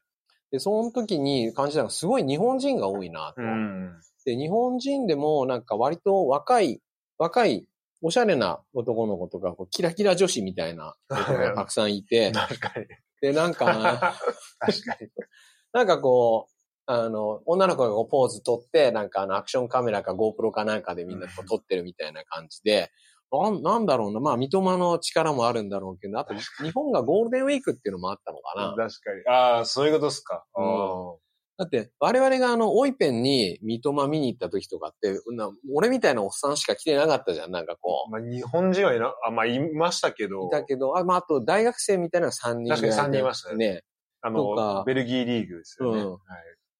[0.52, 3.42] で、その時に感じたのが、すごい日本人が多いなと。
[3.42, 4.00] うん。
[4.24, 6.80] で、日本人でもなんか割と若い、
[7.18, 7.66] 若い、
[8.00, 12.86] おしゃれな男の子とか、こうキラキラ女子みたいな 子がたくさんいて、確かに。
[13.20, 13.66] で、なんか、
[14.60, 15.10] 確かに。
[15.72, 16.52] なんかこう、
[16.86, 22.90] あの、女の子がこうポーズ取って、なんかあの、アクションカメラか GoPro かなんかでみんなこう撮ってるみたいな感じで、
[23.30, 24.20] なんなんだろうな。
[24.20, 28.88] まあ、三笘の力もあるんだろうけど、あと、日本がゴールデンウィークっていうのもあったのかな。
[28.88, 29.26] 確かに。
[29.28, 30.46] ああ、そういうことっすか。
[30.56, 31.14] うんあ
[31.58, 37.50] だって、我々があの、オイペンに三笘見に行った時とかって、な俺みたいなおっさんしか来てなかったじゃん。
[37.50, 40.28] なんかこーまあ、日本人はいな、あ、まあ、いましたけう。
[40.28, 43.82] どい、たけど、あ、まあ、あと、大学生みたいなのが3人確かに三人いましたねね。
[44.20, 46.00] あの、ベルギーリーグですよね。
[46.00, 46.20] うんはい。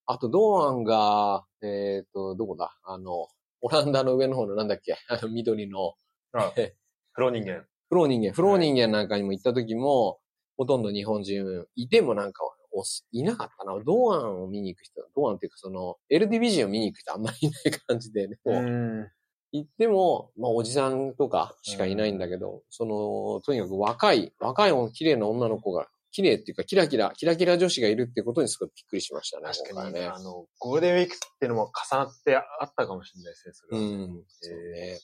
[0.06, 2.72] あと、堂安が、えっ、と、どこだ？
[2.84, 3.26] あの、
[3.60, 4.94] オランダの上の方のなんだっけ？
[5.10, 5.94] あの、緑の、
[6.32, 6.52] あ
[7.12, 7.66] フローニンゲン。
[7.88, 10.20] フローニンゲン、フローニンゲンなんかにも行った時も、
[10.56, 12.44] ほとんど日本人いてもなんか
[12.78, 13.78] おいなかったな。
[13.84, 18.38] 堂安を見に行く人、堂安っていうかその、エルディビジョンを見に行く人あんまりいない感じでね。
[18.44, 19.10] もううん。
[19.52, 29.44] 行っても、まあおじさんとかしかいないんだけど、その、とにかく若い、若い綺麗な女の子が、綺麗っていうかキラキラ、キラキラ女子がいるってことにすごいびっくりしましたね。
[29.46, 30.18] 確かに、ねあ。
[30.20, 33.84] の、ゴールデンウィークっていうのも重なってあったかもしれないですね、それは。
[33.84, 34.24] うん。
[34.26, 34.98] そうね。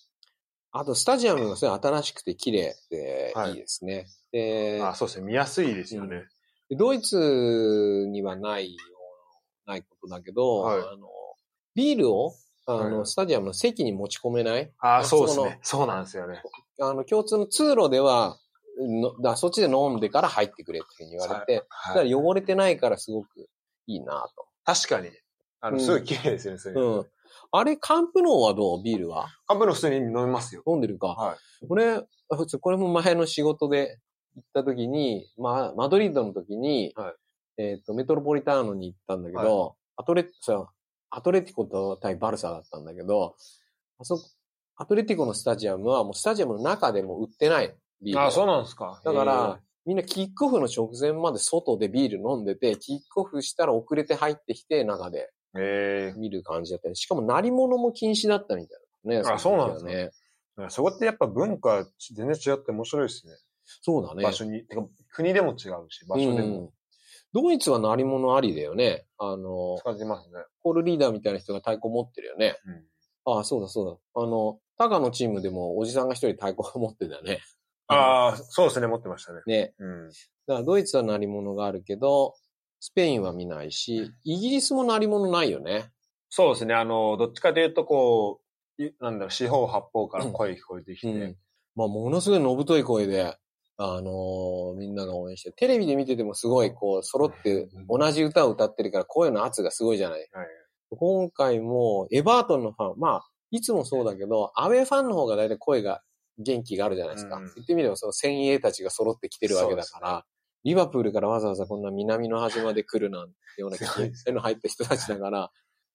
[0.76, 4.06] あと、スタジアムがすごい新しくて綺麗ではいいいですね。
[4.32, 5.26] であそうですね。
[5.26, 6.24] 見やすいですよね。
[6.68, 8.76] でドイツにはない
[9.66, 11.08] ないことだけど、はいあの、
[11.74, 12.34] ビールを、
[12.66, 14.70] あの、はいはいスタジアムの席に持ち込めない？
[14.78, 15.58] ああそうですね。
[15.62, 16.42] そうなんですよね。
[16.80, 18.38] あの、共通の通路では、
[18.80, 23.48] のだそっちで飲んでから入ってくれっていうふうに言われて、だはいから汚れてないからすごく
[23.86, 24.26] いいな
[24.64, 25.10] 確かに。
[25.60, 26.74] あの、うんすごい綺麗ですよね、それ。
[26.74, 27.00] と。
[27.00, 27.06] うん。
[27.52, 28.82] あれ、カンプノーはどう？
[28.82, 30.62] ビールはカップの普通に飲みますよ。
[30.66, 31.08] 飲んでるか。
[31.08, 31.66] はい。
[31.68, 33.98] これ、あ普通これも前の仕事で
[34.36, 37.14] 行った時に、まあ、マドリードの時に、はい
[37.56, 40.26] えっ、と、メトロポリターノに行ったんだけど、アトレ、
[41.10, 43.36] アトレティコと対バルサだったんだけど、
[43.98, 44.22] あそこ、
[44.76, 48.22] アトレティコのスタジアムはもうスタジアムの中でも売ってないビール。
[48.22, 49.00] あそうなんですか。
[49.04, 56.12] だから、みんなキックオフの直前まで外でビール飲んでて、キックオフしたら遅れて入ってきて中でへえ。
[56.16, 59.30] へ見る感じだったり、しかも鳴り物も禁止だったみたいなね。
[59.30, 60.10] あそうなんですかね。
[60.58, 60.70] え。
[60.70, 63.34] そこってやっぱ文化全然違って面白いですね。
[63.64, 64.22] そうだね。
[64.22, 64.64] 場所に。
[64.64, 66.72] てか、国でも違うし、場所でうんも
[67.34, 69.06] ドイツは鳴り物ありだよね。
[69.18, 70.36] あの、使ってますね。
[70.62, 72.56] コールリーダーみたいな人が太鼓持ってるよね。
[73.26, 73.34] うん。
[73.36, 74.22] ああ、そうだそうだ。
[74.22, 77.40] あの、タカのチームでもおじさんが一人太鼓を持ってたね。
[77.88, 79.40] ああ、そうですね、持ってましたね。
[79.46, 79.74] ね。
[79.78, 80.08] うん。
[80.08, 82.34] だからドイツは鳴り物があるけど、
[82.78, 85.90] スペインは見ないし、イギリスも鳴り物ないよね。
[86.28, 88.40] そうですね、あの、どっちかというと、こ
[88.78, 91.36] う、いなんだろう、四方八方から声聞こえてきて、うん。
[91.74, 93.36] まあ、ものすごいのぶとい声で、
[93.76, 100.20] あのーみんなが応援して、テレビで見ててもすごいこう、揃って同じ歌を歌ってるから声の圧がすごいじゃない。
[100.32, 100.46] はい。
[100.90, 106.02] 今回も、エバートンのファン、まあ、いつもそうだけど、アウェーファンの方が大体声が
[106.38, 107.36] 元気があるじゃないですか。
[107.36, 107.44] うん。
[107.54, 110.24] 言ってみれば、その先鋭たちが揃ってきてるわけだから、
[110.64, 113.82] リバプールからわざわざこんな南の端まで来るなんてような気
[114.32, 115.50] の入った人たちだから、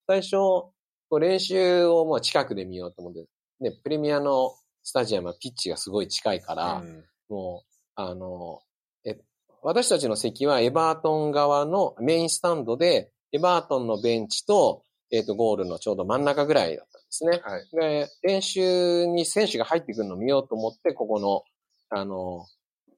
[0.07, 0.73] 最初、こ
[1.11, 3.25] う練習をもう近くで見ようと思って、
[3.59, 7.05] ね、プレミアのスタジアムはピッチがすごい近いから、うん。
[7.29, 7.68] もう、
[8.01, 8.61] あの、
[9.03, 9.19] え、
[9.61, 17.41] 私たちの席はエバートン側のメインスタンドで、エバートンのベンチと、えっ、と、ゴールのちょうど真ん中ぐらいだったんですね。
[17.43, 17.67] はい。
[17.73, 21.43] で、練習に選手が入ってくるのを見ようと思って、ここの、
[21.89, 22.45] あの、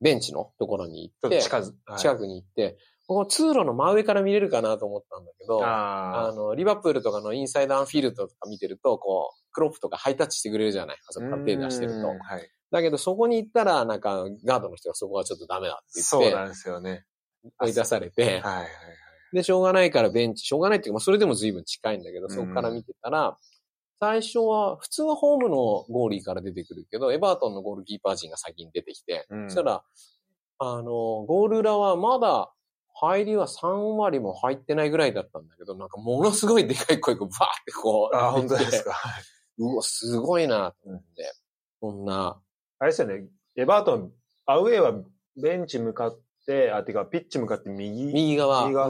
[0.02, 2.78] ベンチのところに行って、近づ、はい近くに行って、
[3.12, 10.96] ここ通路の真上から見れるかなと思ったんだけど、ああの、リバプールとかのインサイドアンフィールドとか見てると、こう、クロップとかハイタッチしてくれるじゃない？
[10.96, 12.20] あそこから手出してるとうん。
[12.20, 12.50] はい。
[12.72, 17.04] だけど、そこに行ったら、なんか、ガードの人がそこはちょっとダメだって言って、そうなんですよね。
[17.60, 18.68] 追い出されて、はいはいはい。
[19.34, 23.38] で、しょうがないからベンチ、しょうがないっていうか、まあそれでも随分近いんだけど、うんそこから見てたら、
[24.00, 25.56] 最初は、普通はホームの
[25.90, 29.84] ゴーリーから出てくるけど、エバートンのゴールキーパー陣が先に出てきて、うんそしたら、
[30.60, 32.54] あの、ゴール裏はまだ、
[33.02, 37.30] 入りは3割も入ってないぐらいだったんだけど、なんかものすごいでかい声がバーっ
[37.66, 38.92] てこう、ああ、本当ですか？
[38.92, 38.98] か。
[39.58, 41.34] うわ、すごいなと思って。
[41.82, 42.40] そんな、
[42.80, 44.12] あれですよね、エバートン、
[44.46, 44.94] アウェーは
[45.42, 48.88] ベンチ向かって、あ、てか、ピッチ向かって右、右側、右側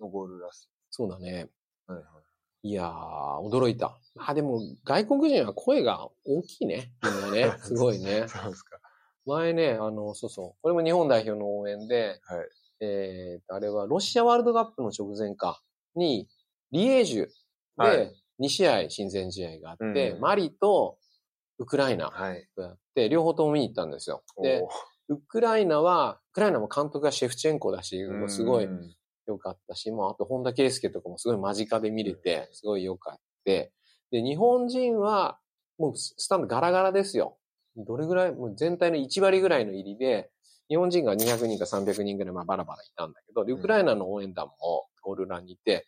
[0.00, 0.68] のゴールラス。
[0.90, 1.48] そうだね。
[1.86, 2.68] はいはい。
[2.68, 3.98] いやー、驚いた。
[4.18, 6.92] あ、でも、外国人は声が大きいね。
[7.02, 7.54] みんなね。
[7.58, 8.26] すごいね。
[8.28, 8.78] そうですか。
[9.26, 10.62] 前ね、あの、そうそう。
[10.62, 12.48] これも日本代表の応援で、はい。
[12.82, 15.62] えーと、あれはロシアワールドカップの直前か、
[15.94, 16.28] に、
[16.72, 17.28] リエージュ
[17.76, 20.98] はで2試合親善試合があって、うんマリと
[21.58, 22.48] ウクライナはい。
[22.56, 24.24] とやって、両方とも見に行ったんですよ。
[24.42, 24.62] で
[25.08, 28.94] ウクライナは、ウクライナも監督がシェフチェンコだし、もうすごいうん
[29.26, 33.22] 良かったし、もうあと本田圭佑とかもすごい間近で見れて、すごい良かった。
[33.44, 33.72] で、
[34.10, 35.38] 日本人は、
[35.78, 37.38] もうスタンドガラガラですよ。
[37.76, 40.30] どれぐらい、もう全体の1割ぐらいの入りで、
[40.68, 45.86] 日本人が200人か300人ぐらい、まあバラバラいたんだけど、でウクライナの応援団もゴール欄にいて、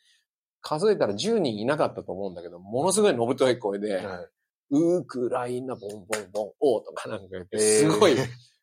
[0.61, 4.29] 数えたら10人いなかったと思うんだけど、ものすごいのぶとい声で、はい。
[4.71, 7.61] ウクライナボンボンボン、オーとかなんか言って、えー。
[7.61, 8.17] すごい、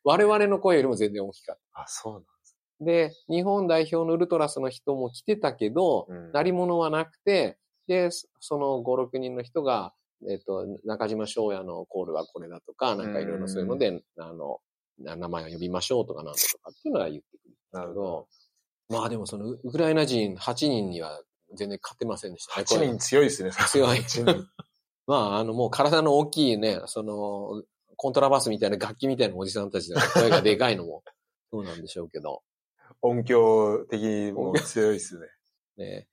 [0.04, 1.82] 我々の声よりも全然大きかった。
[1.82, 2.56] あ、そうなんです。
[2.80, 6.32] で、日本代表のウルトラスの人も来てたけど、うん。
[6.32, 9.94] 鳴り物はなくて、で、そその5、6人の人が、
[10.28, 14.54] えっと、中島翔也のコールはこれだとか、なんかいろいろそういうので、あの、な
[15.02, 18.28] 名前を呼びましょうとかなんだとかっていうのは言ってくるんですけなるほど、
[18.88, 21.22] まあでもそのウクライナ人8人には
[21.54, 22.66] 全然勝てませんでしたね。
[22.68, 23.50] 8人強いですね。
[23.50, 24.48] 強い8人。
[25.06, 27.62] まあ、あの、もう体の大きいね、その、
[27.96, 31.02] コントラバスみたいな楽器みたいなおじさんたちだから声がでかいのも、
[31.52, 32.42] そうなんでしょうけど。
[33.00, 35.26] 音響的にも強いですね。
[35.76, 36.08] ね。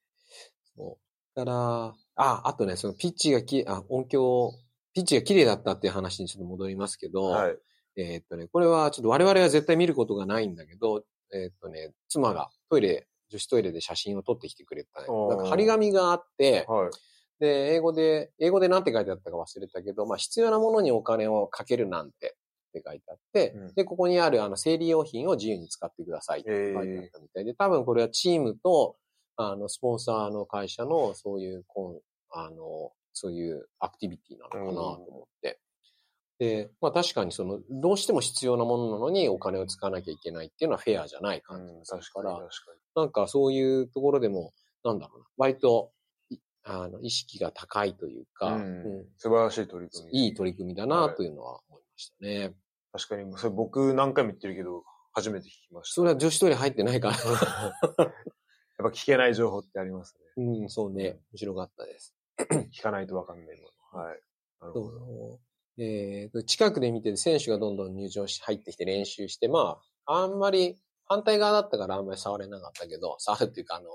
[0.76, 1.36] そう。
[1.36, 4.52] だから、あ、あとね、そのピッチがき、あ、音響、
[4.92, 7.58] ピッチが綺麗だったっていう話にちょっと戻りますけど、はい。
[7.96, 16.90] えーっとね、これはちょっと我々は絶対見ることがないんだけど、えーっとね、妻がトイレ、女子トイレで写真を撮ってきてくれた、ね、なんか張り紙があって、はい。
[17.40, 22.36] で、英語で、英語で何て書いてあったか忘れたけど、まあ、必要なものにお金をかけるなんて
[22.70, 28.96] って書いてあって、うんで、ここにあるあの生理用品を自由に使ってくださいって書いてあっえたみたいで、多分これはチームと、
[29.36, 35.59] あの、スポンサーの会社のそういう、こう、あの、そういうアクティビティなのかなと思って。
[36.40, 45.92] で、まあ確かにその、どうしても必要なものなのにお金を使わなきゃいけないっていうのはフェアじゃないー感じうん、ですから、確かに確かなんかそういうところでも、なんだろうな、割と、
[46.30, 48.56] いあの、意識が高いというか、に。
[48.56, 49.06] ううんん。
[49.18, 50.24] 素晴らしい取り組み。
[50.24, 52.54] いい取り組みだなというのは思いましたね。
[52.92, 55.94] 確かに、それ僕何回も言ってるけど、初めて聞きました。
[55.96, 57.16] それは女子トイレ入ってないから。
[57.16, 58.12] やっ
[58.78, 61.18] ぱ聞けない情報ってありますうん、そうね。
[61.32, 62.14] 面白かったです。
[62.50, 62.70] ね。
[62.72, 64.00] 聞かないとわかんないもの。
[64.04, 64.20] はい。
[64.62, 65.40] なるそほど。
[65.80, 73.86] うえー近くで見てて選手がどんどん入場し、入ってきて練習して、まあ、あんまり、反対側だったからあんまり触れなかったけど、触るっていうかあの、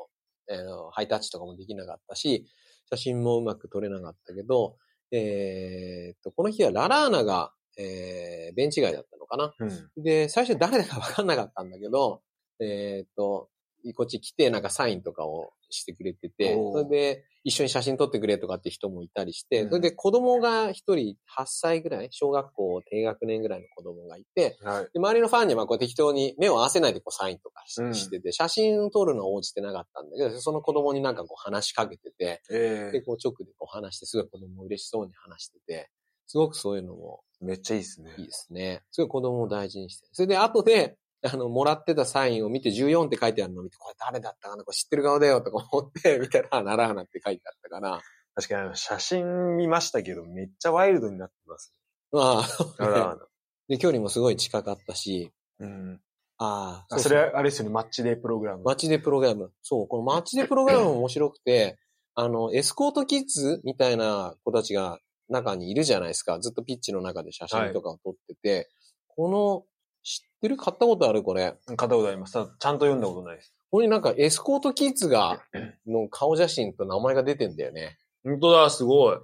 [0.50, 2.46] えーハイタッチとかもできなかったし、
[2.90, 4.78] 写真もうまく撮れなかったけど、
[5.12, 9.54] えーっと、この日はララーナが、えーベンチ外だったのかな。
[9.60, 10.04] うん。
[10.04, 12.22] で、最初誰だか分かんなかったんだけど、
[12.60, 13.50] えーっと、
[13.94, 24.84] こっち来て、なんかサインとかをしてくれてて、それで一緒に写真撮ってくれとかって人もいたりして、うんそれで子供が一人8歳ぐらい、小学校低学年ぐらいの子供がいて、はい。
[24.94, 35.90] で周りのファンにはこう適当に目を合わせないでこうサインとかしてて、写真撮るのは応じてなかったんだけど、その子供になんかこう話しかけてて、えで、こう直でこう話して、すごい子供嬉しそうに話してて、
[36.28, 38.14] すごくそういうのもめっちゃいいですね。
[38.18, 38.82] いいですね。
[38.92, 40.08] すごい子供を大事にして。
[40.12, 48.02] それで後で、あの、もらってたサインを見て14って書いてあるのを見て、これ誰だったかなこれ知ってる顔だよとか思って、 見たら、ならはなって書いてあったから。
[48.36, 51.74] 確かに写真見ましたけど、めっちゃワイルドになってます。
[52.12, 52.46] ま
[52.80, 53.18] あらあ、
[53.70, 56.02] で、距離もすごい近かったし、うん。
[56.38, 58.64] ああ、あそれはあれですよね、マッチデープログラム。
[58.64, 59.54] マッチデプログラム。
[59.62, 61.78] そう、このマッチデプログラムも面白くて、
[62.14, 65.00] あの、エスコートキッズみたいな子たちが
[65.30, 66.40] 中にいるじゃないですか。
[66.40, 68.70] ずっとピッチの中で写真とかを撮ってて、
[69.08, 69.66] この、
[70.06, 70.56] 知ってる？
[70.56, 71.24] 買ったことある？
[71.24, 71.56] これ。
[71.66, 72.34] 買ったことあります。
[72.34, 73.54] ただちゃんと読んだことないです。
[73.72, 75.42] ここになんかエスコートキッズが、
[75.88, 77.98] の顔写真と名前が出てんだよね。
[78.24, 79.18] 本当だ、すごい。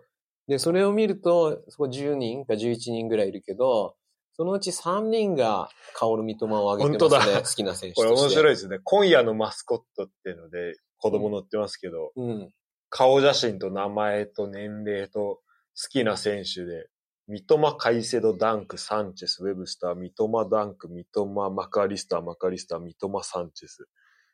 [0.48, 3.96] で、それを見ると、そこ10人か11人ぐらいいるけど、
[4.34, 7.20] そのうち3人が薫三笘を挙げてますね。
[7.20, 8.50] 本当だ好きな選手ことれ面白いい。
[8.50, 8.80] ですね。
[8.84, 12.52] 今夜のマスコットっていうので、子供載ってますけど、うん。
[12.90, 15.42] 顔写真と名前と年齢と好
[15.90, 16.88] きな選手で、
[17.32, 23.88] 三笘、カイセド、ダンク、サンチェス、ウェブスター、三笘、ダンク、三笘、マカリスター、マカリスター、三笘、サンチェス。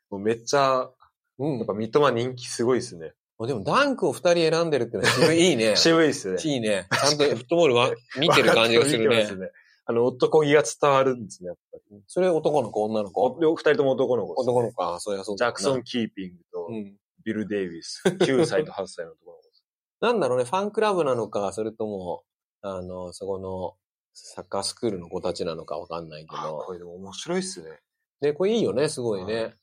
[0.10, 0.90] もうめっちゃ、
[1.38, 1.74] うんやっぱ。
[1.74, 3.14] 三笘人気すごいですね。
[3.46, 5.76] でもダンクを2人選んでるってのは渋いいいね。
[5.78, 6.42] 渋いですね。
[6.44, 6.88] いいね。
[6.92, 9.36] ちゃんとフットボールは見てる感じがするね。
[9.36, 9.52] ね。
[9.86, 12.02] あの、男気が伝わるんですね、やっぱり。
[12.08, 13.22] それ男の子、女の子？
[13.24, 15.00] お二人とも男の子ですね、男の子か。
[15.00, 16.96] そりゃそうジャクソン・キーピングとうん。
[17.24, 18.02] ビル・デイビス。
[18.08, 19.64] 9歳と8歳の男の子です。
[20.02, 22.24] なんだろうね、ファンクラブなのか、それとも、
[22.62, 23.76] あの、そこの
[24.14, 26.64] サッカースクールの子たちなのかわかんないけあど。
[26.66, 27.80] これでも面白いっすね。
[28.20, 29.56] で、これいいよね、すごいはね。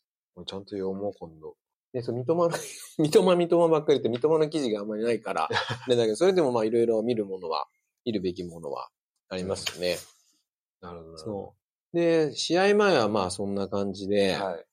[0.47, 1.57] ちゃんと読もう、今度。
[1.93, 2.51] で、そう、三笘の、
[2.99, 5.49] 三笘三笘ばっかりって三笘の記事があんまりないから、
[5.89, 7.67] ね、だけど、それでもまあいろいろ見るものは、
[8.05, 8.89] 見るべきものは
[9.29, 9.97] ありますよね。
[10.81, 11.19] なるほどな。
[11.19, 11.55] そ
[11.93, 11.97] う。
[11.97, 14.67] で、試合前はまあそんな感じで、はい。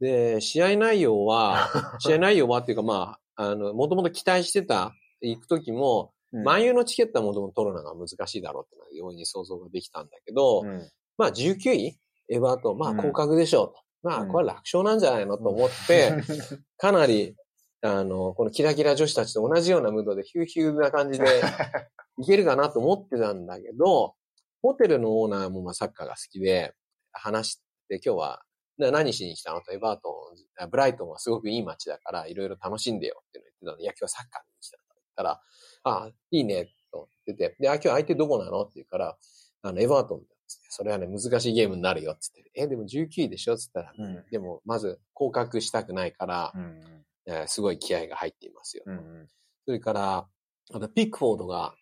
[0.00, 1.68] で、試合内容は、
[2.00, 6.44] 試合内容はっていうかまあ、あの、もともと期待してた、行くときも、うん。
[6.44, 10.88] 万有のチケットはもともと取るのが難しいだろうってのは容易に想像ができたんだけど、うん。
[11.16, 11.98] まあ19位
[12.30, 12.96] エバートン、まあうん。
[12.98, 13.66] 降格でしょう。
[13.68, 13.74] と。
[14.02, 16.12] まあうんこれは楽勝なんじゃないのと思って、
[16.76, 17.36] かなり、
[17.80, 21.24] あの、このキラキラ女子たちと同じようなムードでヒューヒューな感じで
[22.18, 24.14] いけるかなと思ってたんだけど、
[24.62, 26.74] ホテルのオーナーもまあサッカーが好きで、
[27.12, 28.42] 話して今日は
[28.78, 35.40] な何しに来たのとエバートン、あブライトンはすごくいい街だからいろいろ楽しんでよって言ってたので、いや今日はサッカーに来たと言ったら、
[35.84, 38.62] あいいねと言ってて、で、あ、今日相手どこなの？
[38.62, 39.16] って言うから、
[39.62, 40.24] あの、エバートンだ。
[40.70, 42.52] それはね、難しいゲームになるよって言って。
[42.54, 43.54] え、でも19位でしょ？
[43.54, 48.84] って言ったら、うんでも、まず、降格したくないから、うんえーすごい気合が入っていますよ。
[48.86, 49.28] うんうん
[49.66, 50.26] それから、
[50.72, 51.74] あと、ピックフォードが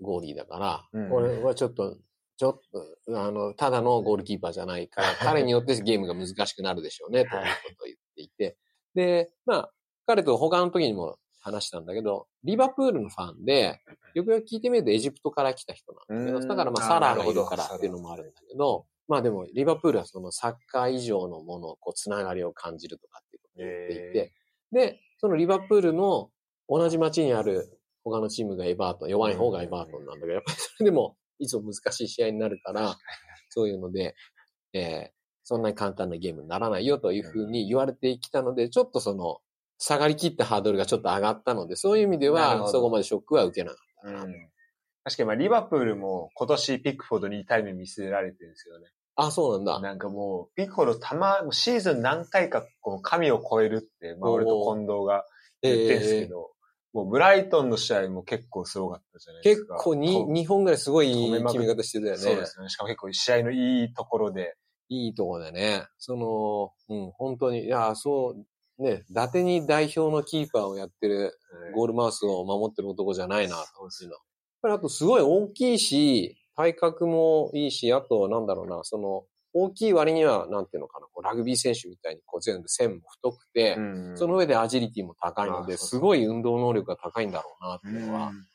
[0.00, 1.96] ゴーリーだから、うんこれはちょっと、
[2.36, 2.60] ちょっ
[3.06, 7.46] と、あの、ただのゴールキーパーじゃないから、彼によってゲームが難しくなるでしょうね、というこ
[7.78, 8.56] とを言っていて。
[8.94, 9.70] で、まあ、
[10.06, 13.80] 彼と他の時にも話したんだけど、リバプールのファンで、
[14.14, 16.48] よくよく聞いてみるとエジプトから来た人なんだけど、うん。
[16.48, 24.32] だからまあサラーがいるからっていうのもあるんだけど、まあでもリバプールはそのサッカー以上のものをこうつながりを感じるとかっていうことを言っていて、
[24.72, 26.30] で、そのリバプールの
[26.68, 32.96] 同じ街にある他のチームがエバートン、弱い方がエバートンなんだけど、やっぱりそれでもいつも難しい試合になるから、
[33.48, 34.14] そういうので、
[34.72, 39.40] えーそんなに簡単なゲームにならないよというふうに言われてきたので、ちょっとその、
[39.82, 44.22] 下がりきったハードルがちょっと上がったので、そういう意味では、そこまでショックは受けなかったかな。
[44.24, 44.32] うん
[45.04, 48.86] 確かにまあ、リバプールも今年ピックフォードにタイム見せられてるんですよね。
[49.16, 49.80] あ、そうなんだ。
[49.80, 55.24] なんかもう、ピックフォードたま、シーズン何回かこう神を超えるって、まあ俺と近藤が
[55.60, 56.52] 言ってるんですけど、
[56.92, 59.74] もうブライトンの試合も結構すごかったじゃないですか。
[59.74, 62.18] 結構に、と2本ぐらいすごい決め方してたよね。
[62.18, 62.68] そうですね。
[62.68, 64.54] しかも結構試合のいいところで、
[64.88, 65.86] いいとこだね。
[65.98, 68.46] その、うん、本当に、いや、そう、
[68.82, 71.38] ね、伊達に代表のキーパーをやってる
[71.74, 74.16] ゴールマウスを守ってる男じゃないな、というのは。
[74.16, 74.20] やっ
[74.62, 79.24] ぱりあとすごい大きいし、体格もいいし、あとなんだろうな、その、
[79.54, 88.46] 大きい割には、なんていうのかな、こうラグビー選手みたいにこう全部線も太くて、うんその上でアジリティも高いので、すごい運動能力が高いんだろうな、ってういうのはん。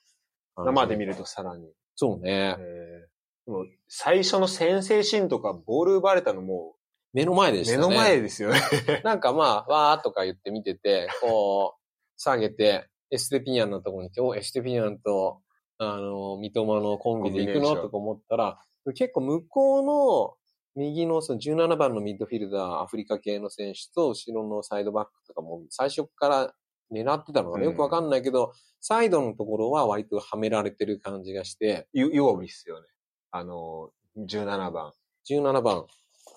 [0.57, 1.71] 生で見るとさらに。
[1.95, 2.55] そうね。
[2.59, 3.17] えー
[3.47, 6.75] でも最初の先制シーンとかボール奪われたのも
[7.13, 7.77] 目の前でしたね。
[7.77, 8.59] 目の前ですよね。
[9.03, 11.81] なんかまあ、わーとか言って見てて、こう、
[12.17, 15.41] 下げて、エステピニャンのとこに来て、お、エステピニャンと、
[15.77, 18.59] あの、三笘のコンビで行くのとか思ったら、
[18.93, 20.35] 結構向こうの
[20.75, 26.53] 右のその17番のミッドフィルダー、アフリカ系の選手と、後ろのサイドバックとかも最初から
[26.91, 32.87] 狙ってたのかな、うんよくわかんないけど、サイドのところは割とはめられてる感じがして、ゆ、曜日っすよね。
[33.31, 34.93] あの、17番。
[35.29, 35.85] 17番。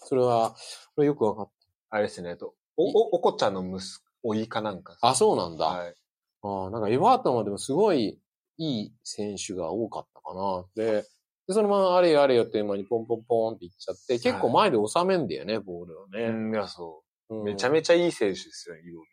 [0.02, 0.54] それは、
[0.94, 1.50] これよくわかっ
[1.90, 3.80] あれですね、と、お、お、おこちゃんの息
[4.22, 4.96] 子、おいかなんか。
[5.00, 5.08] た。
[5.08, 5.66] あ、そうなんだ。
[5.66, 5.94] はい。
[6.42, 8.20] ああ、なんかエバートンはでもすごい
[8.58, 10.64] いい選手が多かったかな。
[10.74, 11.02] で、
[11.48, 16.24] でそのままあれよあれよっていう間にポンポンポンっていっちゃって、結構前で収めんだよね、ボールをね。
[16.24, 17.40] うん、いや、そうう。
[17.42, 19.08] んめちゃめちゃいい選手ですよね、曜日。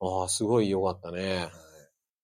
[0.00, 1.48] ああ、すごい良かったね。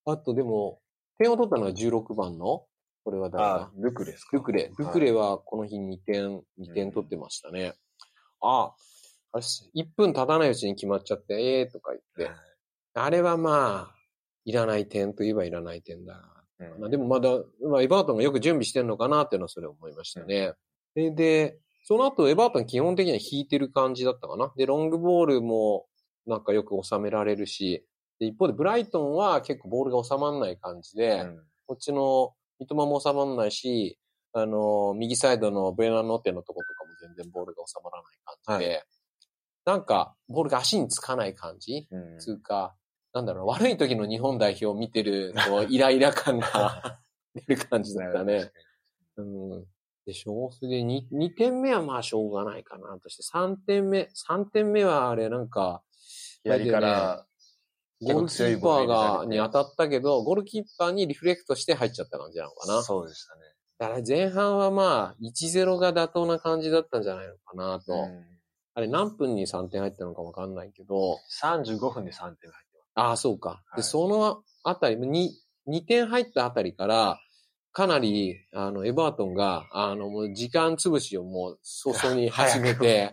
[0.04, 0.80] あとでも、
[1.18, 2.64] 点を取ったのは16番の、
[3.04, 4.70] これは誰あだ、ルクですかルクレ。
[4.76, 7.74] ルクレはこの日2点、2点取ってましたね。
[8.40, 8.74] ああ、
[9.32, 12.34] あれっす、1分経たないうちに決まっちゃって、ええー、とか言って。
[12.94, 13.94] あれはまあ、
[14.44, 16.22] いらない点といえばいらない点だ。
[16.58, 17.30] うんまあ、でもまだ、
[17.62, 20.52] まあ、エバートンがよく準備してんのかなっていうのはそれ思いましたね。
[20.94, 24.52] で、で、その後エバートン基本的には引いてる感じだったかな。
[24.56, 25.86] で、ロングボールも
[26.26, 27.84] なんかよく収められるし、
[28.18, 33.98] で一方でブライトンは結構ボールが収まらない感じで、うんこっちの三笘も収まらないし、
[34.32, 38.84] あの、右サイドのブレナノッテのとこと全然ボールが収まらない感じで、
[39.64, 41.88] なんかボールが足につかない感じ？
[41.90, 42.74] うんつうか、
[43.12, 47.00] なんだろう、悪い時の日本代表を見てる、こう、イライラ感が
[47.34, 48.50] 出る感じだったね。
[49.16, 49.66] うん。
[50.06, 55.82] でしょそれで 2, 2点目はまあしょうがないかなとして、3点目、3点目はあれなんか、
[56.42, 57.26] 左から、
[58.00, 62.82] ゴールキーパーが、に当たったけど、ゴールキーパーにリフレクトして入っちゃった感じなのかな。
[62.82, 63.40] そうでしたね。
[63.78, 67.92] だから前半はまあ、1-0が妥当な感じだったんじゃないのかなと。
[67.92, 68.24] うん。
[68.74, 73.50] あれ何分に3点入ったのかわかんないけど、35分で3点入ってああ、そうか。
[73.50, 73.76] はい。
[73.76, 75.30] で、そのあたり、2、
[75.68, 77.20] 2点入ったあたりから、
[77.72, 83.10] かなり、あの、エバートンが、あの、もう時間潰しをもう、早々に始めて、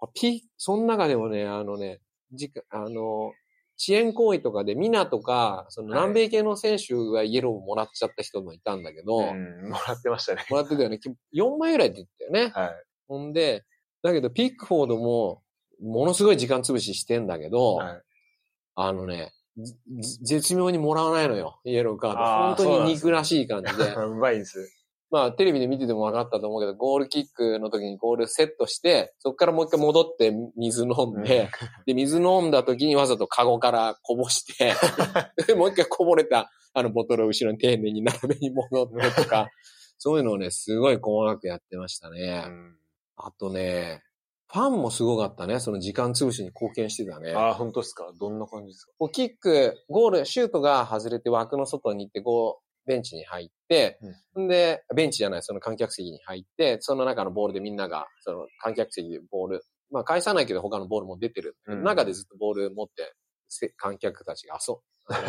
[0.00, 2.00] あピその中でもね、あのね、
[2.32, 3.32] 時間、あの、
[3.80, 9.30] 遅延行為とかで、ミナとか、そのはい南米系の選手がイエローをもらっちゃった人もいたんだけど、た。
[9.30, 10.44] うん、もらってましたね。
[10.50, 11.00] もらってたよね。
[11.34, 12.52] 4枚ぐらいって言ったよね。
[12.54, 12.74] はい。
[13.08, 13.64] ほんで、
[14.02, 15.42] だけど、ピックフォードも、
[15.80, 18.02] ものすごい時間潰ししてんだけど、はい
[18.76, 19.32] あのね、
[20.22, 22.64] 絶妙にもらわないのよ、イエローカード。
[22.64, 23.92] 本当に憎らしい感じで。
[23.94, 24.79] うまいんです。
[25.10, 31.50] まあ、テレビで見てても分かったと思うけど、ゴールキックの時にゴールセットして、そこからもう一回戻って水飲んで、
[31.86, 34.72] で、水飲んだ時にわざとカゴからこぼして、
[35.48, 39.48] でもう一回こぼれたあのボトルを後ろに丁寧に斜めに戻ってとか、
[39.98, 42.44] そういうのをね、すごい細かくやってましたね。
[42.46, 42.76] うん
[43.22, 44.02] あとね、
[44.46, 45.60] ファンもすごかったね。
[45.60, 47.32] その時間潰しに貢献してたね。
[47.34, 48.10] ああ、本当ですか？
[48.18, 48.92] どんな感じですか？
[49.12, 53.98] キック、ゴール、シュートが外れて枠の外に行って、こう、ベンチに入って、
[54.42, 61.56] ん、で、ベンチじゃない、その観客席に入って、その中のボールでみんなが、その観客席でボール、まあ返さないけど他のボールも出てる。
[61.66, 63.14] うん中でずっとボール持って、
[63.48, 64.76] せ観客たちが遊、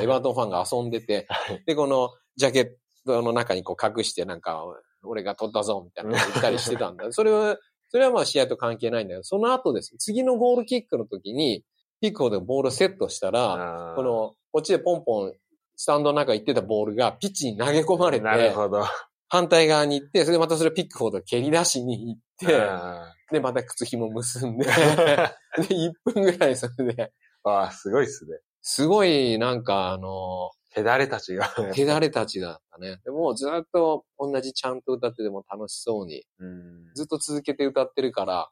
[0.04, 1.28] エバートンファンが遊んでて、
[1.66, 2.68] で、このジャケッ
[3.06, 4.64] トの中にこう隠してなんか、
[5.04, 7.12] 俺が取ったぞ、みたいなの言ったりしてたんだ。
[7.12, 7.58] それは、
[7.89, 9.95] それはまあ試合と関係ないんだけど、その後です。
[9.97, 11.66] 次のゴールキックの時に、
[11.99, 15.34] ピックフォードがボールをセットしたら、この、こっちでポンポン、
[15.82, 18.86] スタンドの中行ってたボールがピッチに投げ込まれて、なるほど。
[19.30, 25.28] 反対側に行って、それでまたそれをピックフォードが蹴り出しに行って、あで、また靴紐結んで、 で、ー
[25.58, 27.12] 1分ぐらいそれで、
[27.44, 28.38] あー、すごいっすね。
[28.62, 31.50] すごい、なんかあの、手だれたちが。
[31.74, 33.00] 手だれたちだったね。
[33.04, 38.52] でもうずっと同じちゃんと歌ってても楽しそうに、うんずっと続けて歌ってるから、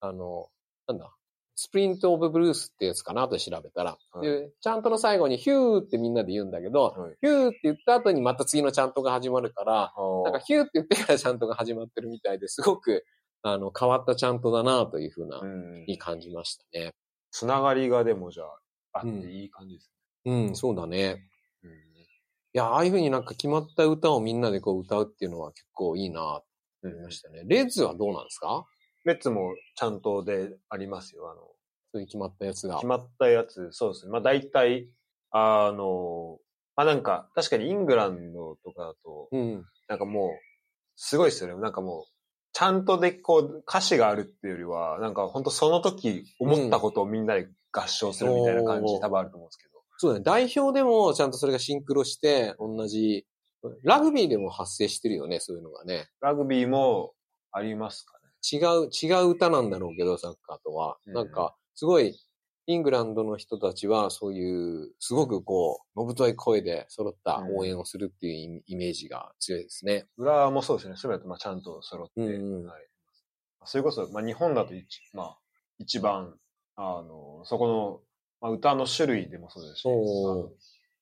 [0.00, 0.48] あの、
[0.88, 1.15] なんだ、
[1.58, 9.92] スプリントオブブルースってやつかなと調べたら、はいで、ちゃんとの最後にヒューってみんなで言うんだけど、はいヒューって言った後にまた次のちゃんとが始まるから、
[10.24, 13.04] なんかヒューって言ってからちゃんとが始まってるみたいですごく、
[13.42, 16.92] あの、変わったちゃんとだなというふうな、うんに感じましたね。
[17.30, 18.44] つながりがでもじゃ
[18.92, 19.90] あ、あっていい感じです
[20.26, 20.98] うん、そうだね。
[20.98, 21.28] ね。
[21.64, 21.70] うん
[22.56, 26.20] いや、ああいうふうになんか決まった歌をみんなでこう歌うっていうのは結構いいな
[26.82, 27.42] と思いましたね。
[27.44, 28.64] レッズはどうなんですか
[29.06, 31.30] レッツもちゃんとでありますよ。
[31.30, 31.40] あの、
[31.92, 32.86] そういう決まったやつが決。
[32.86, 34.12] まったやつ、そうですね。
[34.12, 34.88] まあ大体、
[35.30, 36.38] あの、
[36.74, 39.64] まあなんか、確かにイングランドとかだと、うん。
[39.88, 40.30] なんかもう、
[40.96, 41.62] すごいですよね。
[41.62, 42.04] なんかもう、
[42.52, 49.82] ちゃんとでこう、歌詞があるっていうよりは、なんか本当その時思ったことをみんなで合唱するみたいな感じ、うん多分あると思うんですけど。
[49.98, 50.24] そうだね。
[50.24, 53.24] 代表でもちゃんとそれがシンクロして、同じ、
[53.82, 56.08] ラグビーでも発生してるよね、そういうのがね。
[56.20, 57.12] ラグビーも
[57.52, 58.15] ありますかね。
[58.52, 60.98] 違う、違う歌なんだろうけど、サッカーとは。
[61.06, 62.14] うんなんか、すごい、
[62.68, 70.08] イングランドの人たちは、そういう、すごくこう、のぶとい声で揃った応援をするっていうイイメージが強いですね。
[70.16, 70.96] 裏もそうですね。
[70.96, 72.86] そういうのとまあちゃんと揃って、うんうんはい
[73.68, 75.38] それこそ、まあ、日本だと一、まあ、
[75.78, 76.34] 一番、
[76.76, 78.00] あの、そこの、
[78.40, 80.50] まあ、歌の種類でもそうですし、その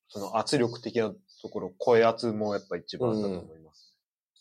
[0.07, 3.64] その圧力的なところ、声圧もやっぱ一番だと思います。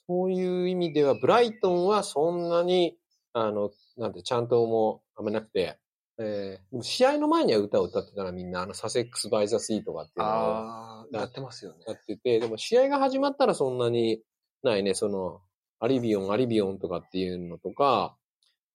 [0.08, 2.96] そういう意味では、ブライトンはそんなに、
[3.32, 5.78] あの、なんて、チャントもあんまなくて、
[6.18, 11.78] えー試合の前には歌を歌ってたらみんな、あの、サセックス・バイ・ザ・シーとかっていうのをやってますよね。
[11.86, 14.22] やってて、でも試合が始まったらそんなに
[14.62, 15.40] ないね、その、
[15.80, 18.16] アルビオン、アルビオンとかっていうのとか、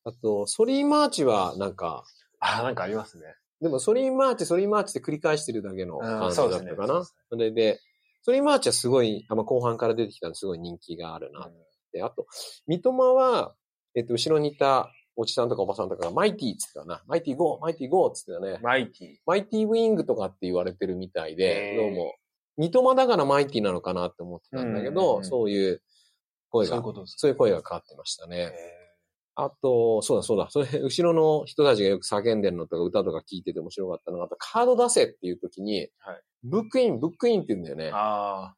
[0.03, 2.03] あと、ソリーマーチはなんか、
[2.39, 3.23] ああ、なんかありますね。
[3.61, 7.03] でもソリーマーチ、ソリーマーチって繰り返してるだけの感じだったかな。
[7.05, 7.84] そうです
[8.22, 11.53] それで、ソリーマーチはすごい、あまあ、後半から出てきたんですごい人気があるなっ
[11.91, 12.01] て。
[12.01, 12.28] あと、
[12.67, 13.55] 三笘は、
[13.95, 17.03] えっと、後ろにいたおじさんとかおばさんとかが Mighty っつってたな。
[17.07, 18.59] Mighty go、Mighty go っつってたね。
[18.61, 22.15] Mighty。Mighty wing とかって言われてるみたいで、どうも、
[22.57, 25.82] 三笘だから Mighty なのかなって思ってたんだけど、うんうんうんそういう
[26.49, 28.51] 声が、そういうそういう声がかかってましたね。
[29.39, 29.45] ね。
[29.45, 37.91] あと、そうだそうだ、それ、 後ろの人たちがよく叫んでるのとか歌とか聞いてて面白かったのが、あとカード出せっていう時に、はい book him、book him って言うんだよね。
[37.93, 38.55] あ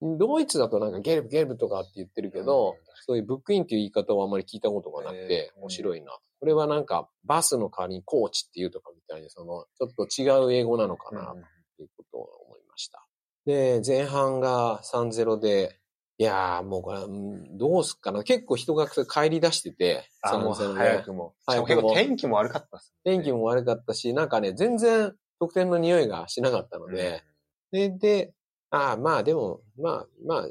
[0.00, 6.18] ドイツだとなんか gelb、gelb とかって言ってるけど、うんそういう book him っていう言い方はあんまり聞いたことがなくて、面白いな。
[6.40, 11.14] これはなんか、バスの代わりに coach っていうとかみたいに、その、ちょっと違う英語なのかあ。
[11.14, 11.42] な、うん
[11.76, 13.06] ということを思いました。
[13.44, 15.78] で、前半が3-0で、
[16.16, 18.22] いやーもうこれ、うんどうすっかな。
[18.22, 21.34] 結構人が帰り出してて、あ、もう3-0で早くも。
[21.48, 23.12] しかも結構天気も悪かったっすね。
[23.12, 27.24] 天気も悪かったし、なんかね、全然得点の匂いがしなかったので、
[27.72, 28.34] で、で、
[28.70, 30.48] ああ、まあでも、まあ、まあ、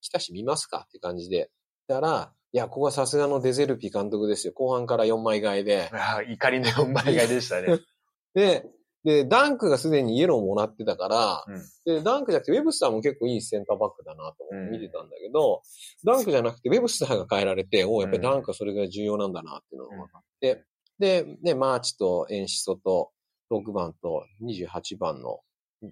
[0.00, 1.50] 来たし見ますかって感じで。
[1.88, 4.52] だから、いや、ここはさすがのデゼルピ監督ですよ。
[4.54, 5.98] 後半から4枚替えでうん。。
[5.98, 7.80] ああ、怒りの4枚買いでしたね。
[8.34, 8.66] で、
[9.04, 15.62] で、ダンクがすでにイエローをもらってたから、うんで、ダンクじゃなくて、ウェブスターも結構いいセンターバックだなと思って見てたんだけど、
[16.04, 20.64] ダンクじゃなくて、ウェブスターが変えられて、おお、やっぱりダンクはそれぐらい重要なんだなっていうのが分かって、
[20.98, 23.10] で、ね、マーチとエンシソと
[23.50, 25.40] 6番と28番の
[25.80, 25.90] フォ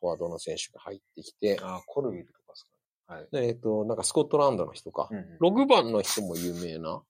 [0.00, 3.20] フォワードの選手が入ってきて、ああ、コルビルとかですかね。
[3.20, 3.28] はい。
[3.30, 5.08] でえっ、と、なんかスコットランドの人か。
[5.40, 7.02] 6番の人も有名な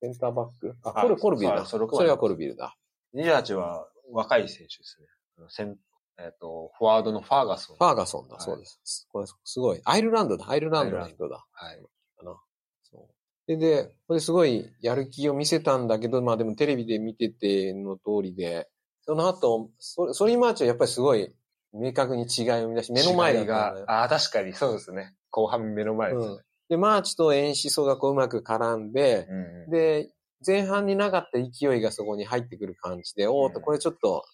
[0.00, 0.74] センターバック？
[0.84, 1.66] あ、あコル、コルビルだ。
[1.66, 2.76] それはコルビルだ。
[3.14, 4.84] 28は若い選手で
[5.48, 5.76] すね。
[6.20, 7.76] えっ、と、フォワードのファーガソン。
[7.76, 9.08] ファーガソンだ、はいそうです。
[9.12, 9.80] これすごい。
[9.84, 11.46] アイルランドだ、アイルランドの人だ。
[11.52, 11.76] はい。
[12.16, 12.36] かな。
[12.82, 13.08] そう。
[13.46, 18.68] で、で、これすごいやる気を見せたんだけど、まあでもテレビで見てての通りで、
[19.02, 21.32] その後、そソリーマーチはやっぱりすごい
[21.72, 25.14] 明確に違いを生み出し、目の前だったああ、確かにそうですね。
[25.30, 26.36] 後半目の前ですね。
[26.68, 30.10] で、マーチとエンシソがこううまく絡んで、うんで、
[30.46, 34.24] 前半になかった勢いがそこに入ってくる感じで、おーっと、うんこれちょっと、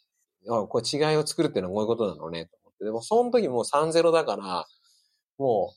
[0.49, 2.85] あこれ違いを作るっていうのはこういうことなのね、と思って。
[2.85, 4.67] でも、その時もう3-0だから、
[5.39, 5.73] も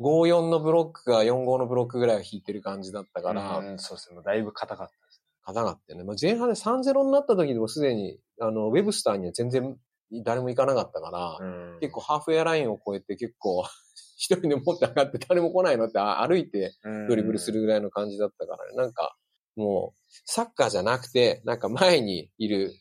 [0.00, 4.20] う、5-4のブロックが4-5のブロックぐらいを引いてる感じだったから、うんそうですね。
[4.24, 5.22] だいぶ硬かったです。
[5.44, 6.04] 硬かったよね。
[6.04, 9.76] まあ、前半で3-0になった時でもすでに、あの、ウェブスターには全然
[10.24, 13.64] 誰も行かなかったから、うん結構ハーフエアラインを越えて結構、
[14.16, 16.74] 一人で持って上がって誰も来ないのってあ歩いて
[17.08, 18.76] ドリブルするぐらいの感じだったからね。
[18.76, 19.16] なんか、
[19.58, 22.72] もう、サッカーじゃなくて、なんか前にいる、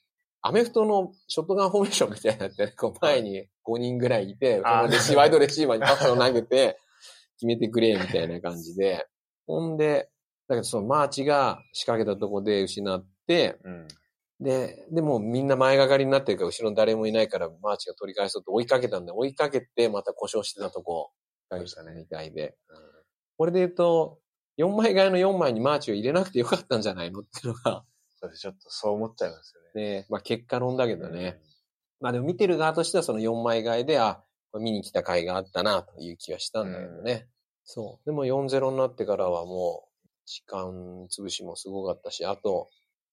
[0.42, 6.80] アメフトのショットガンフォーメーションみたいになって、ね、 こう前に5人ぐらいいて、レシワイドレシーバーにパスを投げて、
[7.38, 9.08] 決めてくれ、みたいな感じで。
[9.46, 10.10] ほんで、
[10.48, 13.88] だけどそのマーチが仕掛けたとこで失って、うん。
[14.40, 21.12] で、でもみんな前がかりになってるから、後ろに誰もいないから、マーチが取り返そうと追いかけたんで、追いかけて、また故障してたとこ、
[21.96, 22.56] みたいで。
[23.38, 24.20] これで言うと、
[24.58, 27.84] 4枚替えの4枚にマーチを入れなくてよかったんじゃないのっていうのが、
[28.20, 30.00] そうですちょっとそう思っちゃいますよね。
[30.00, 31.40] ね、まあ結果論だけどね。
[32.00, 34.24] まあでも見てる側としてはその4枚替えで、あ、
[34.60, 37.28] 見に来た甲斐があったなという気はしたんだけどね。
[37.64, 38.06] そう。
[38.06, 42.70] でも4-0になってからはもう、時間潰しもすごかったし、あと、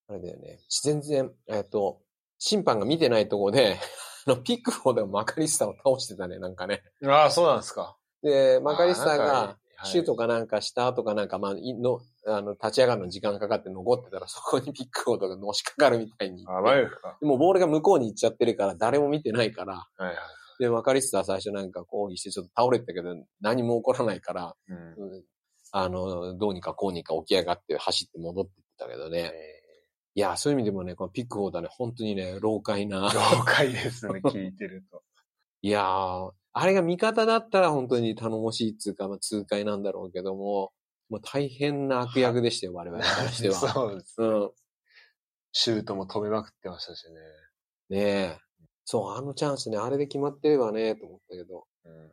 [0.08, 2.00] あれだよね、全然、えっと、
[2.38, 3.78] 審判が見てないとこで、
[4.26, 6.82] あの、ピックフォードがマカリスタを倒してたね、なんかね。
[7.00, 7.10] うん。
[7.10, 7.96] ああ、そうなんですか。
[8.22, 16.44] で、マカリスタがか、シュートかなんかした後かなんか、まあ、いの、あの、立ち上がるのに時間かかって残ってたら、そこにピックフォードがのしかかるみたいに。
[16.48, 17.16] ああ、マジですか。
[17.20, 20.16] でもボールが向こうに行っちゃってるから、誰も見てないから、はいはい。
[20.58, 24.76] で、マカリスタは最初なんか抗議してちょっと倒れてたけど、何も起こらないから、うん。
[24.76, 25.24] うん
[25.76, 29.32] あの、どうにかこうにか起き上がって走って戻ってったけどね。
[30.14, 33.10] いや、そういう意味でもね、このピックフォードはね、本当にね、老快な。
[33.12, 35.02] 了解ですね、聞いてると。
[35.62, 40.72] いやー、あれが味方だったら本当に頼もしいっつうか、まあ、痛快なんだろうけども、
[41.10, 43.54] もう大変な悪役でしたよ、我々からしては。
[43.72, 44.22] そうです。
[44.22, 44.50] うん。
[45.52, 47.20] シュートも止めまくってましたしね。
[47.90, 48.38] ねえ。
[48.84, 51.66] そう、あのチャンスね、あれで決まってればね、と思ったけど。
[51.84, 52.10] うん。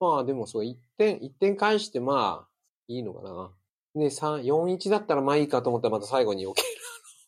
[0.00, 2.48] まあでもそう、一点、一点返してまあ、
[2.88, 3.54] いいのかな。
[3.94, 6.64] で、3、4-1だったらまあいいかと思ったらまた最後に余計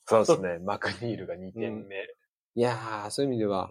[0.07, 0.59] そうですね。
[0.65, 1.97] マクニールが2点目。
[2.55, 3.71] いやー、そういう意味では、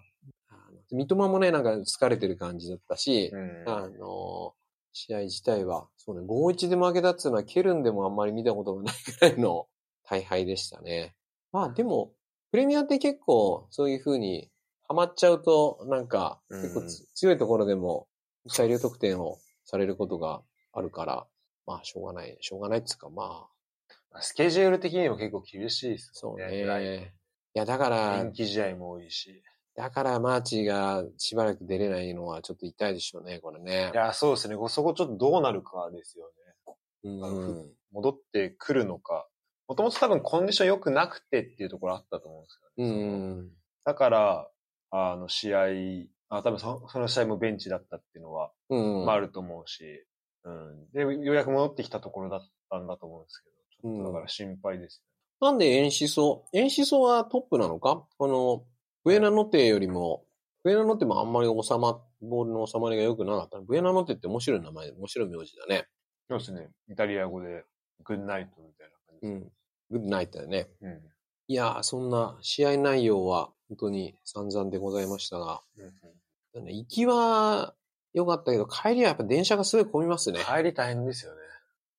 [0.91, 4.53] 三笘もね、なんか疲れてる感じだったし、うんあの、
[4.93, 9.67] 試合自体は、そうね、5-1で負けたっていうのは、ケルンでもあんまり見たことがないぐらいの
[10.03, 11.15] 大敗でしたね。
[11.51, 12.13] まあでも、
[12.51, 14.49] プレミアって結構そういう風に
[14.87, 18.07] ハマっちゃうと、なんか、うん結構つ強いところでも
[18.55, 21.27] 大量得点をされることがあるから、
[21.65, 23.47] まあしょうがない、しょうがないっていうか、ま
[24.11, 26.65] あ、スケジュール的にも結構厳しいですそうね。
[26.65, 27.13] ね。
[27.55, 29.41] いや、だから延、期試合も多いし。
[29.75, 33.95] だからマーチがしばらく出れないのはちょっと痛いでしょうね、これねい。
[33.97, 34.55] や、そうですね。
[34.69, 36.25] そこちょっとどうなるかですよ
[36.65, 36.73] ね。
[37.03, 37.71] うん。
[37.91, 39.27] 戻ってくるのか。
[39.67, 43.41] もともと多分コンディション良くなくてっていうところあったと思うんですうよね。
[43.41, 43.49] ん。
[43.83, 44.49] だから、
[44.91, 45.65] あの、試合、
[46.29, 49.05] あ、多分そその試合もベンチだったっていうのは、うん。
[49.05, 50.05] まああると思うし、
[50.43, 50.91] うん。
[50.93, 55.03] で、ようやく戻ってきたところだったんだと思うんですけど、ちょっとだから心配です
[55.41, 58.03] なんでエンシソエンシソはトップなのか？
[58.17, 58.63] この、
[59.05, 60.25] ブエナノテよりも、
[60.63, 63.59] ブエナノテもあんまり収ま、ボールの収まりが良くなかった。
[63.59, 65.87] ブエナノテって面白い名前、面白い名字だね。
[66.27, 66.69] そうですね。
[66.89, 67.63] イタリア語で、
[68.03, 69.27] グッナイトみたいな感じ。
[69.27, 69.51] うん。
[69.91, 70.67] グッドナイトだね。
[70.81, 71.01] うん。
[71.47, 75.93] いやー、そんな試合内容は本当に散々でございましたが、うん
[76.67, 77.75] 行きは
[78.13, 80.39] 良かったけど、帰りはやっぱ電車がすごい混みますね。
[80.39, 81.41] 帰り大変ですよね。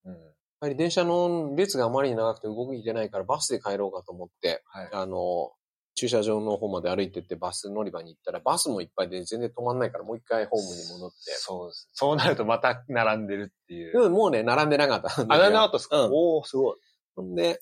[0.07, 0.14] うん。
[0.14, 0.18] や
[0.61, 4.88] はり電車の列があまりに長くて動いてないからバスで帰ろうかと思って、はい。
[4.92, 5.52] あの、
[5.97, 11.16] 駐車場の方まで歩いてってバス乗り場に行ったらバスもいっぱいで全然止まんないからもう一回ホームに戻って。
[11.32, 11.88] そうです。
[11.94, 13.92] そうなるとまた並んでるっていう。
[13.92, 15.22] でももうね、並んでなかった。
[15.22, 16.76] あ、並んでなかったですか、うんおー、すごい。
[17.16, 17.61] ほんで、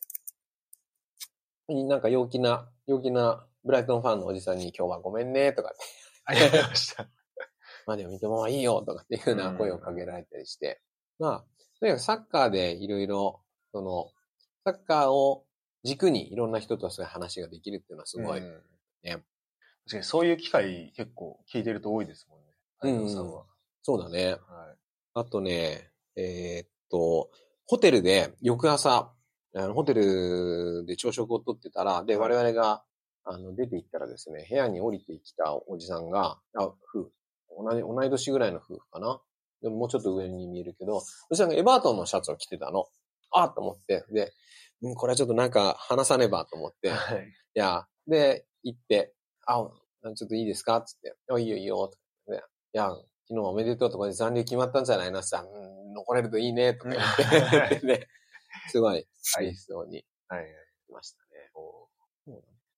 [1.69, 5.79] なんか陽気な、陽気なブライトンファンのおじさんに今日はごめんねとかって、
[6.25, 7.09] ありがとうございました。
[7.87, 10.83] まあでも三笘はいいよとかっていうふうな声をかけられたりして、
[11.21, 11.45] まあ、
[11.79, 13.41] とにかくサッカーでいろいろ、
[13.73, 14.11] その、
[14.65, 15.47] サッカーを
[15.85, 18.63] 軸にいろんな人とそういう話ができるっていうのはすごい、うん
[19.03, 19.23] ね
[19.87, 22.45] 確かにそういう機会結構聞いてると多いですもんね。
[22.83, 23.45] うん相藤さんは。
[23.83, 24.29] そうだね。
[24.29, 24.39] はい。
[25.13, 27.31] あとね、えーっと、
[27.67, 29.13] ホテルで翌朝、
[29.55, 32.83] あのホテルで朝食をとってたら、で、はい我々が、
[33.25, 37.13] あの、出て行ったらですね、部屋に降りてきたおじさんが、あ、夫婦、
[37.63, 39.21] 同じ、同い年ぐらいの夫婦かな？
[39.61, 42.87] でももうちょっと上に見えるけど、おじさんがエバートンのシャツを着てたの。
[43.33, 44.33] あと思って、で、
[44.83, 47.33] うん、これはちょっとなんか話さねばと思って、いはい。
[47.55, 49.15] や、で、行って、
[49.47, 49.69] あ、
[50.15, 51.99] ちょっといいですかつって、あ、いいよいいよ、とか
[52.37, 52.41] い
[52.73, 56.99] や、昨日おめでとうとかで残留決まったんじゃないのさ、うん、残れるといいね、とか言
[57.79, 58.09] って、 ね、
[58.69, 59.07] すごい、
[59.39, 60.41] 嬉しそうにはい。
[60.41, 60.51] はい。
[60.93, 61.51] ましたね。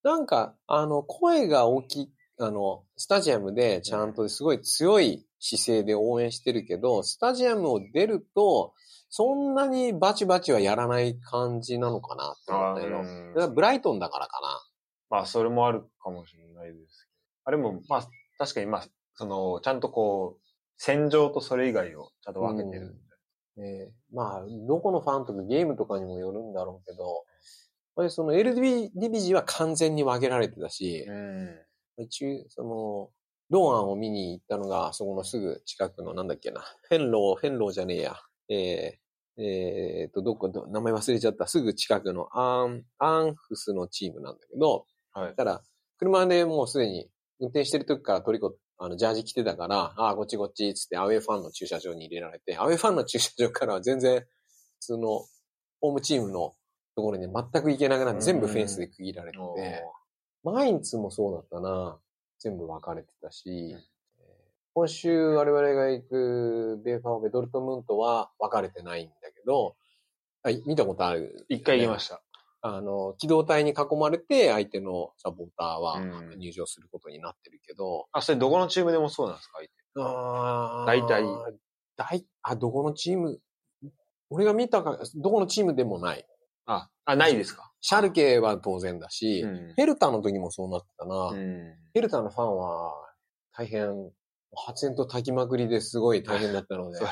[0.03, 8.74] なんか、あの、声が大きい、あの、スタジアムでちゃんとすごい強い姿勢で応援してるけど、スタジアムを出ると、
[9.09, 14.62] そんなにバチバチはやらない感じなのかなって思ったけど、ブライトンだからかな。
[15.09, 17.09] まあ、それもあるかもしれないです。
[17.45, 18.09] あれも、まあ、
[18.39, 18.84] 確かに、まあ、
[19.14, 20.41] その、ちゃんとこう、
[20.76, 23.07] 戦場とそれ以外をちゃんと分けてるんで。
[23.57, 27.24] ねまあ、どこのファンとかゲームとかにもよるんだろうけど、
[28.11, 31.66] その LDB ディビジは完全に分けられてたし、うん。
[31.99, 33.11] 一応、その、
[33.49, 38.17] ローアンを見に行ったのが、そこのすぐ近くの、なんだっけな、フェンロー、フェンローじゃねえや、
[38.49, 45.35] えー、えーと、どこ、ど名前忘れちゃった、すぐ近くのアン、アンフスのチームなんだけど、はい。
[45.35, 45.63] ただ、
[45.99, 47.09] 車でもうすでに
[47.41, 54.27] 運転してる時からトリコ、あの、ジャージ着てたから、ああ、こっちこっち、つってアウェイファンの駐車場に入れられて、アウェイファンの駐車場からは全然、普
[54.81, 55.25] 通の、
[55.81, 56.55] ホームチームの
[56.95, 59.85] ところに全く行けなくなって、全部フェンスで区切られてて、
[60.53, 61.99] マインツもそうだったな。
[62.39, 63.79] 全部分かれてたし、えー
[64.79, 69.75] 今週我々が行くベーファーベドルトムントは分かれてないんだけど、
[70.43, 71.47] あ見たことある。
[71.49, 72.21] 一回行きました。
[72.61, 79.61] あの、機動隊に囲まれて相手のサポーターはうん入場することになってるけど、あ、それどこのチームでもそうなんですか？
[79.61, 81.25] 相手あー大体。
[81.97, 83.41] 大、あ、どこのチーム、
[84.29, 86.27] 俺が見たか、どこのチームでもない。
[86.67, 87.73] あ、あ、ないですか？
[87.89, 89.74] シャルケは当然だし、ん。
[89.76, 91.28] ヘルタの時もそうなってたな。
[91.28, 91.72] うん。
[91.95, 92.93] ヘルタのファンは
[93.57, 94.11] 大変、
[94.57, 97.05] 発煙と炊きまくりですごい大変だったので そ。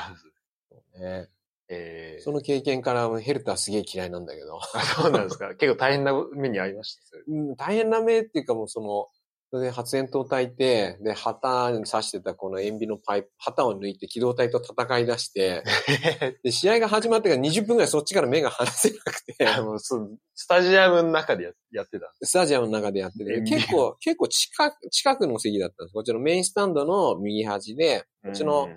[0.99, 1.29] ね、
[1.69, 7.01] えー、その経験からヘルタすげえ嫌いなんだけど、あそうなんですか結構大変な目に遭いました。
[7.25, 9.07] うん、大変な目っていうかもうその、
[9.51, 15.63] それで発煙筒を焚いて、で、旗に刺してたこの塩ビのパイプ、旗を抜いて機動隊と戦い出して、
[16.43, 25.93] で、試合が始まってから20分ぐらいそっちから目が離せなくて、あのそうスタジアムの中でややってたスタジアムの中でやってて、結構、結構近く、近くの席だったんです。
[25.93, 28.67] こっちのメインスタンドの右端で、こっちの、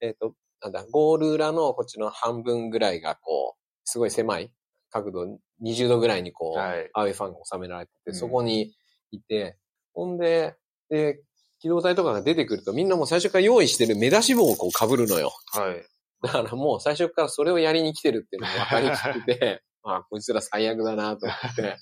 [0.00, 4.52] えっ、と、なんだ、ゴール裏のこっちの半分ぐらいがこう、すごい狭い
[4.90, 6.90] 角度、20度ぐらいにこう、はい。
[6.92, 8.14] アウェイファンが収められてて、うん。
[8.14, 8.74] そこに
[9.10, 9.56] いて、
[9.94, 10.56] ほんで、
[10.88, 11.20] で、
[11.60, 15.32] 機動隊とかが出てくるとみんなもう最初から用意してる目出し帽をこう被るのよ。
[15.52, 15.84] はい。
[16.22, 21.62] だからもう最初からそれをやりに来てるっていうのが分かりきってて、あ あ、こいつら最悪だなと思って。
[21.62, 21.76] だ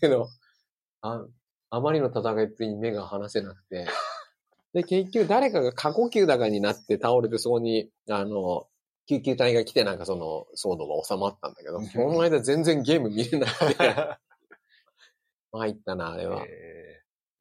[0.00, 0.28] けど、
[1.02, 1.24] あ、
[1.70, 3.86] あまりの戦いっぷりに目が離せなくて。
[4.72, 8.66] で、結局誰かが過呼吸だかになって倒れてそこに、あの、
[9.06, 13.94] 救急隊が来てなんかその騒動が収まったんだけど、うんその間全然ゲーム見れなくて、
[15.52, 16.44] 参ったな、あれは。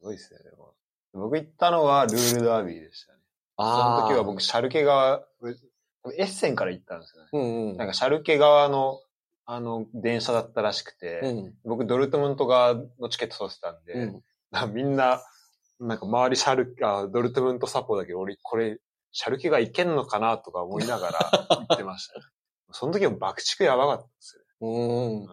[0.04, 0.74] ごいですね、でも。
[1.14, 3.20] 僕行ったのはルールダービーでしたね。
[3.58, 5.24] その時は僕、シャルケ側、
[6.18, 7.30] エッセンから行ったんですよね。
[7.34, 7.78] うんうん。
[7.78, 9.00] なんかシャルケ側の、
[9.46, 11.54] あの、電車だったらしくて、うん。
[11.64, 14.74] 僕、ドルトムント側のチケット取ってたんで、うん。
[14.74, 15.24] みんな、
[15.80, 18.80] なんか周りシャル、あドルトムントサポだけど、俺、これ、
[19.12, 22.26] シャルケが行けんのかなとか思いながら行ってました、ね。
[22.72, 25.28] その時は爆竹やばかったですようんね。。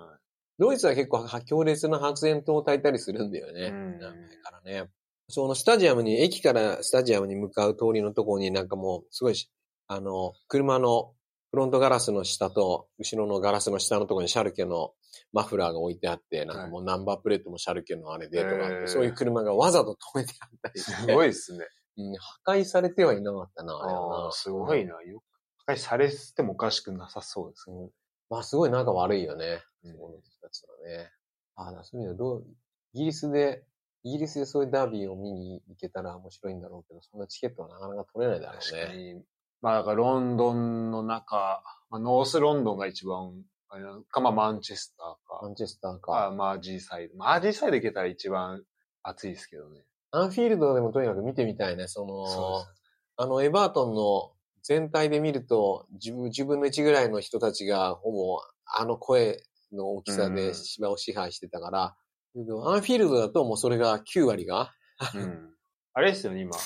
[0.61, 3.69] ドイツは結構強烈な発煙筒を焚いたりするんだよね。
[3.69, 4.91] うん長いからね。
[5.29, 9.51] そのスタジアムに、駅からスタジアムに向かう通りのところになんかもう、すごいし、
[9.87, 11.15] あの、車の
[11.51, 14.93] フロントガラスの下と、後ろのガラスの下のところにシャルケの
[15.33, 21.67] マフラーが置いてあって、なんかもうナンバープレートもシャルケのあれでとかあって、そういう車がわざと止めてあったりして、すごいですね。
[21.97, 24.33] うん破壊されてはいなかったな、あれはなああ、。
[24.33, 25.01] すごいな。
[25.03, 25.25] よく、
[25.67, 27.89] 破壊されてもおかしくなさそうですね。
[28.31, 29.61] まあすごい仲悪いよね。
[29.85, 31.11] うんその人たちはね。
[31.57, 32.47] ああ、そういうのどう、
[32.95, 33.65] イギリスで、
[34.03, 38.87] イギリスでそういうダービーを見に行けたら面白いんだろうけど、そんなチケットはなかなか取れないだろ確うね。
[38.87, 39.23] かに。
[39.61, 46.27] まあだからロンドンの中、まあ、ノースロンドンが一番、あれか、まあマンチェスターか、マンチェスターか。
[46.27, 47.17] あまあ G サイド。
[47.17, 48.63] まあ G サイド行けたら一番
[49.03, 49.83] 暑いですけどね。
[50.13, 51.87] アンフィールドでもとにかく見てみたいね。
[51.87, 52.75] その、そう
[53.17, 54.33] あの、エバートンの
[54.63, 59.43] 全体で見ると、自分、自分の1ぐらいの人たちが、ほぼ、あの声
[59.73, 61.97] の大きさでうん芝を支配してたから、
[62.35, 64.73] けどアンフィールドだともうそれが9割が。
[65.15, 65.51] うん。
[65.95, 66.57] あれですよね、今。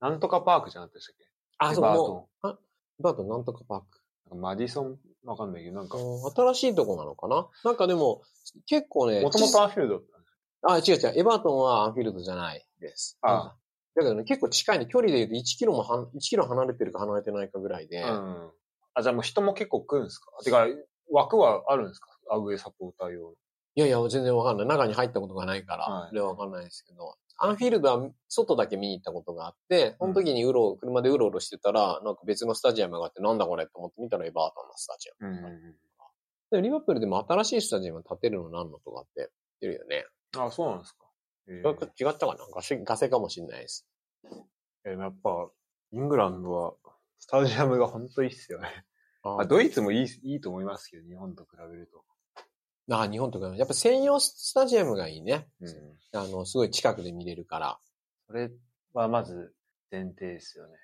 [0.00, 1.24] なんとかパークじゃなかったでしたっけ？
[1.58, 2.58] あ、そう、エバーもう、あ
[3.00, 3.80] エバートンなんとかパー
[4.30, 4.36] ク。
[4.36, 7.48] マディソンわかんないけど、なんか、もうん新しいとこなのかな？
[7.64, 8.22] なんかでも、
[8.66, 10.04] 結構ね、ともとアンフィールドだっ
[10.62, 11.20] たあ、違う違う。
[11.20, 13.18] エバートンはアンフィールドじゃないです。
[13.22, 13.63] あうん
[13.96, 14.86] だけどね、結構近いね。
[14.86, 18.02] 距離で言うと1キロもはん、1キロ離れてるか離れてないかぐらいで。
[18.02, 18.50] うん。
[18.94, 20.30] あ、じゃあもう人も結構来るんですか？
[20.44, 20.66] てか、
[21.10, 22.08] 枠はあるんですか？
[22.30, 23.34] アウェイサポーター用。
[23.76, 24.66] いやいや、全然わかんない。
[24.66, 27.14] 中に入ったことがないから、はいそれはわかんないですけど。
[27.36, 35.30] アンフィールドは外だけ見に行ったことがあって、その時にうろ、車でうろうろしてたら、なんか別のスタジアムがあって、なんだこれって思って見たらエバートンのスタジアム。
[35.30, 35.74] うん。
[36.52, 39.28] で、リバプールでも新しいスタジアム建てるのなんのとかって言っ
[39.60, 40.06] てるよね。
[40.38, 41.03] あ、そうなんですか。
[41.48, 42.38] え違ったかな？
[42.54, 43.86] ガセ、ガセかもしれないです。
[44.84, 45.50] えやっぱ、
[45.92, 46.74] イングランドは、
[47.18, 48.68] スタジアムが本当いいっすよね。
[49.22, 52.04] ああドイツもいい、いいと思いますけど、日本と比べると。
[52.94, 55.48] あ、日本とか、やっぱ専用スタジアムがいいね。
[55.60, 56.18] うん。
[56.18, 57.78] あの、すごい近くで見れるから。
[58.26, 58.50] それ
[58.92, 59.54] はまず
[59.90, 60.74] 前提ですよね。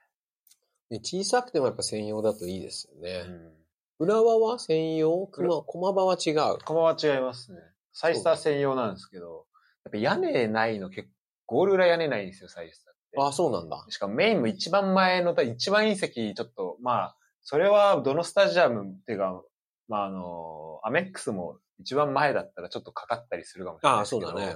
[0.90, 3.22] で小さくてもやっぱ専用だといいですよね。
[3.22, 3.52] ん。
[3.98, 5.26] 浦和は専用？
[5.26, 6.58] 熊駒場は違う？
[6.64, 7.60] 駒は違いますね。
[7.92, 9.46] サイスター専用なんですけど、
[9.84, 11.08] やっぱ屋根ないの結
[11.46, 13.16] 構、ゴール裏屋根ないんですよ、サイスターって。
[13.20, 13.84] あ、そうなんだ。
[13.88, 19.42] しかもメインも一番前の、一番いい席、ちょっと、まあ、それはどのスタジアムっていうか、
[19.88, 24.28] まああの、アメックスも一番前だったらちょっとかかったりするかもしれないあですけど。
[24.28, 24.54] そうだね。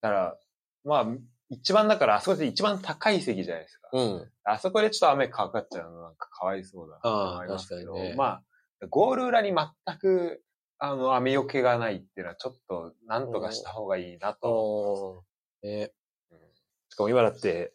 [0.00, 0.36] だから、
[0.84, 1.06] まあ、
[1.50, 3.90] 一番だから、あそこで一番高い席じゃないですか。
[3.92, 4.30] うん。
[4.44, 8.42] あそこでちょっと雨かかっちゃうのなんかかわいそうだなああ思いますけど、確かにねまあ、
[8.88, 10.42] ゴール裏に全く、
[10.78, 14.48] あの、雨よけがないっていうのはちょっと、なんとかした方がいいなと。
[14.48, 15.92] おーえ
[16.90, 17.72] しかも今だって、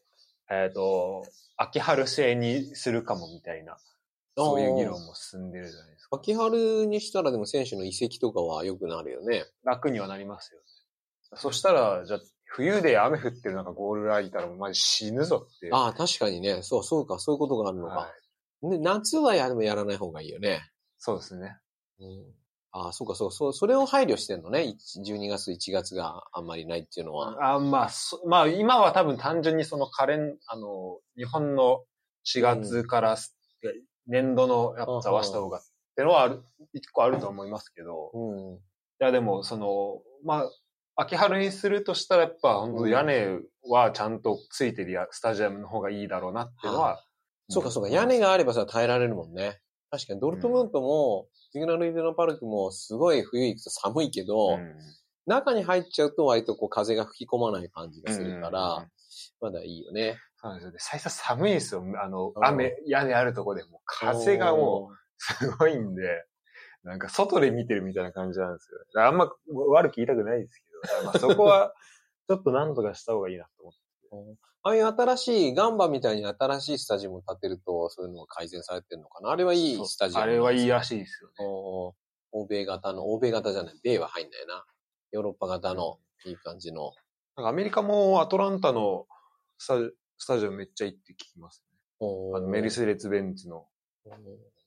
[0.50, 1.26] えっ、と、
[1.58, 3.78] 秋春制にするかもみたいな、
[4.38, 6.18] そういう議論も進んでるじゃないですか。
[6.18, 9.46] 秋春にしたらでも選手の移籍とかは良くなるよね。
[9.64, 10.66] 楽にはなりますよね。
[11.36, 15.70] そしたら、じゃあ、冬で雨降ってる中ゴール裏いたらマジ死ぬぞって。
[15.72, 16.64] ああ、確かにね。
[16.64, 17.96] そう、そうか、そういうことがあるのか。
[17.96, 18.14] は
[18.64, 20.62] い、で夏はやでもやらない方がいいよね。
[20.98, 21.58] そうですね。
[22.00, 22.39] うん。
[22.72, 24.62] ああ、そうか、そう、そう、それを配慮してんのね。
[24.62, 27.56] 1 12月、1月があんまりないっていうのは。
[27.56, 31.84] あまあ、そまあ、今は多分単純にそのカレン、あの、日本の
[32.26, 33.36] 4月からす、
[34.08, 35.62] 年度のやっぱ合わせた方がっ
[35.96, 36.44] てのはある、
[36.74, 38.56] 一個あると思いますけど、うん。
[38.56, 38.60] い
[39.00, 40.52] やでも、その、まあ、
[40.96, 43.40] 秋春にするとしたらやっぱ本当屋根
[43.70, 47.04] はちゃんとついてるやスタジアムの方がいいだろうなっていうのは。
[47.50, 47.90] そうか、そうか。
[47.90, 49.60] 屋根があればさ、耐えられるもんね。
[49.90, 54.76] 確かに、ドルトムントも、シグナルイデナパルクも、すごい冬行くと寒いけど、うん
[55.26, 58.88] 中に入っちゃうと割とこう風が吹き込まない感じがするから、うん
[59.42, 60.18] まだいいよね。
[60.38, 60.78] そうですよね。
[60.80, 61.84] 最初寒いですよ。
[62.04, 63.82] あのう、ん雨、屋根あるとこでも。
[63.86, 66.26] 風がもう、すごいんで。
[66.84, 69.04] なんか外で見てるみたいな感じなんですよ。
[69.04, 69.30] あんま
[69.70, 71.74] 悪く言いたくないですけど、まあそこは
[72.28, 73.74] ちょっと何とかした方がいいなと
[74.12, 74.42] 思って。
[74.64, 80.86] ああいう新しい、ガンバみたいに新しいスタジアムを建てると、そういうのが改善されてるのかなあれはいいスタジアムあれはいいらい。
[80.86, 81.36] しいですよね。
[81.40, 81.96] お
[82.32, 84.66] 欧米型の、欧米型じゃない、米は入んないな。
[85.12, 86.92] ヨーロッパ型のいい感じの。
[87.38, 89.08] なんかアメリカもアトランタの
[89.58, 89.76] スタ
[90.18, 91.80] スタジアムめっちゃいいって聞きますね。
[92.02, 93.66] おあのメルセデス・ベンツの
[94.06, 94.12] お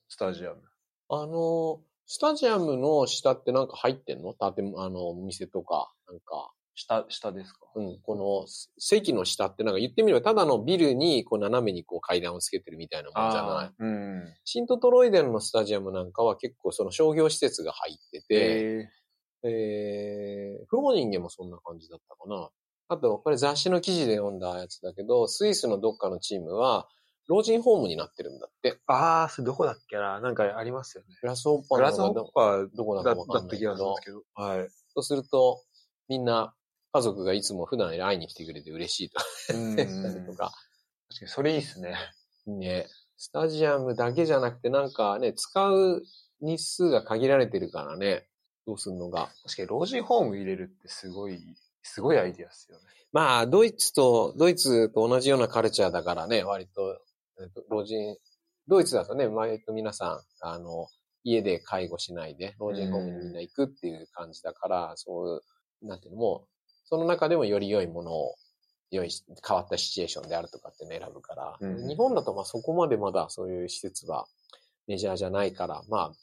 [0.09, 0.61] スタジアム。
[1.09, 4.33] あの、スタジアムの下ってなんか入ってんの？
[4.33, 7.59] 建物、あの、店とか、なんか、下、下ですか？
[7.75, 8.47] うん、この
[8.77, 13.71] 席の下ってなんか言ってみれば、ただのビルにこう斜めにこう階段をつけてるみたいなもんじゃない。
[13.77, 14.33] うん。
[14.43, 18.89] シントトロイデンのスタジアムなんかは結構その商業施設が入ってて、
[19.43, 22.49] で、えー、フローニンゲンもそんな感じだったかな。
[22.89, 26.87] あと、これ雑誌の記事で読んだやつだけど、スイスのどっかのチームは、
[27.27, 28.79] 老人ホームになってるんだって。
[28.87, 31.15] ああ、それどこだっけななんかありますよね。
[31.21, 33.15] グラスホッパーグラスホッパーどこだっ
[33.49, 34.23] た気がするんどですけど。
[34.35, 34.69] はい。
[34.93, 35.61] そうすると、
[36.09, 36.53] みんな
[36.93, 39.25] 家族がいつも普段会いに来てくれて嬉しいとか
[39.55, 40.51] うんとか。
[41.09, 41.95] 確かにそれいいっすね。
[42.45, 42.87] ね、
[43.17, 46.03] スタジアムだけじゃなくてなんかね、使う
[46.41, 48.27] 日数が限られてるからね、
[48.67, 49.29] どうすんのが。
[49.43, 51.39] 確かに老人ホーム入れるってすごい、
[51.81, 52.83] すごいアイディアですよね。
[53.11, 56.99] まあ、ドイツと、ドイツと同じようなカルチャーだからね、割と、
[57.41, 58.17] えっと老人、
[58.67, 60.87] ドイツだとね、割と皆さん、あの、
[61.23, 65.29] 家で介護しないで、老人ホームにみんな行くっていう感じだから、そう
[65.83, 66.47] いう、なんていうのも、
[66.93, 68.35] その中でもより良いものを、
[68.91, 69.09] 良い、
[69.47, 74.27] 変わったシチュエーションであるとかっていうのを選ぶから、うん日本だとまあそこまでまだそういう施設は
[74.85, 76.13] メジャーじゃないから、まあ、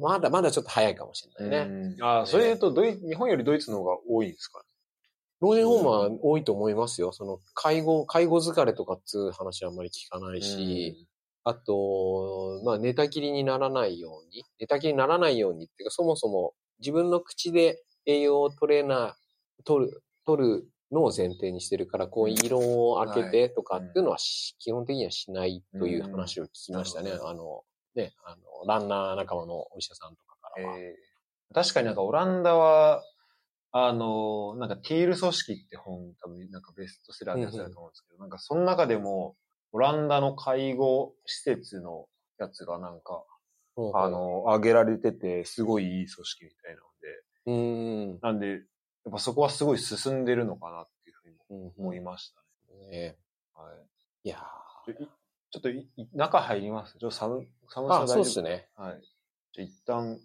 [0.00, 1.96] まだまだちょっと早いかもしれないね。
[1.96, 4.64] うんああ、それ言うとドイ、日本よりドイツの方が多いんですかね？
[5.40, 7.10] 老人ホームは多いと思いますよ。
[7.10, 11.08] その、介護、介護疲れとかっつう話はあんまり聞かないし、
[11.42, 19.12] あと、まあ、寝たきりにならないように、寝たきりにならないようにっていうか、そもそも自分の口で栄養トレーナー、
[19.64, 27.12] 取る、取るのを前提にしてるから、こう、色を開けてとかっていうのはし、基本的にはしないという話を聞きましたね。
[27.12, 30.78] あの、ね、あの、ランナー仲間のお医者さんとかからは。
[30.78, 31.14] えー
[31.52, 33.04] 確かになんかオランダは、
[33.70, 39.36] あの、なんかティール組織って本多分なんかベストセラーでやつだと思うんですけど、なんかその中でも、
[39.72, 42.06] オランダの介護施設の
[42.38, 43.24] やつがなんか、
[43.76, 48.18] うんあ、の、上げられてて、すごいいい組織みたいなので、うーん。
[48.20, 48.62] なんで、
[49.04, 52.40] やっぱそこはすごい進んでるのかなっていうふうにうん思いました
[52.88, 52.90] ね。
[52.90, 53.16] ね
[53.54, 53.70] は
[54.24, 54.28] い。
[54.28, 54.38] いや
[54.86, 54.96] ちょい
[55.50, 55.68] ちょっと
[56.14, 56.98] 中入ります？
[56.98, 58.06] ちょっと寒、寒さ大丈夫？
[58.06, 58.68] そうですね。
[58.76, 59.00] はい。
[59.52, 60.18] じゃあ一旦、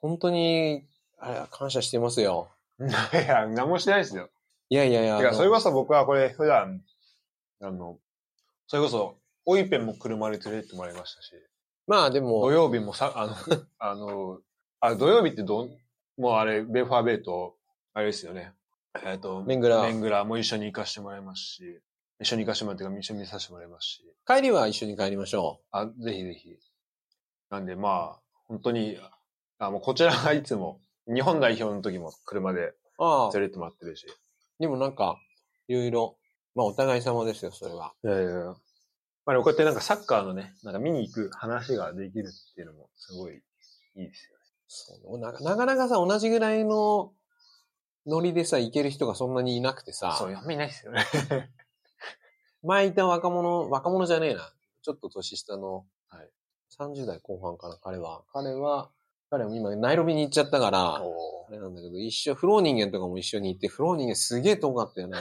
[0.00, 0.84] 本当に、
[1.18, 2.50] あれ感謝してますよ。
[2.78, 2.82] い
[3.16, 4.28] や、何もしてないですよ。
[4.68, 5.18] いやいやいや。
[5.18, 6.84] いや、それこそ僕はこれ普段、
[7.62, 7.98] あの、
[8.66, 9.16] それこそ、
[9.46, 11.32] オイペンも車で連れてってもらいましたし、
[11.86, 13.34] まあでも、土曜日もさ、あの、
[13.78, 14.40] あの、
[14.80, 15.70] あ、土曜日ってどん、
[16.18, 17.55] もうあれ、ベーファーベイと、
[17.96, 18.52] あれですよね。
[19.06, 21.80] えっ、と、メングラメングラも一緒に行かしてもらいますし、
[22.20, 26.58] 一緒に行かしてもらってか、一緒に見させてもらいますし、帰りは一緒に帰りましょあ、ぜひぜひ。
[27.48, 28.98] なんでまあ、本当に、
[29.58, 34.04] あ、もうこちらがいつも、日本代表の時も車で連れてってもらってるし。
[34.60, 35.16] でもなんか、
[35.66, 36.18] いろいろ、
[36.54, 37.94] まあお互い様ですよ、それは。
[38.04, 38.54] いやいやいや
[39.24, 44.44] まあこうやってなんかサッカーのね、なんか見に行く話ができるっていうのもすごいいいですよね。
[44.68, 47.12] そうななかなかさ、同じぐらいの
[48.06, 51.04] ノリでさ、行ける人がそんなにいなくてさ、そう、あんまいないですよね。
[52.62, 54.52] 前いた若者、若者じゃねえな。
[54.82, 56.28] ちょっと年下の、はい
[56.78, 58.22] 30代後半かな、彼は。
[58.32, 58.90] 彼は、
[59.30, 65.18] 彼は今、ナイロビに行っちゃったから、おあれなんだけど、一緒、フローニンゲンとかも一緒に行って、フローニンゲンすげえ遠かったよね。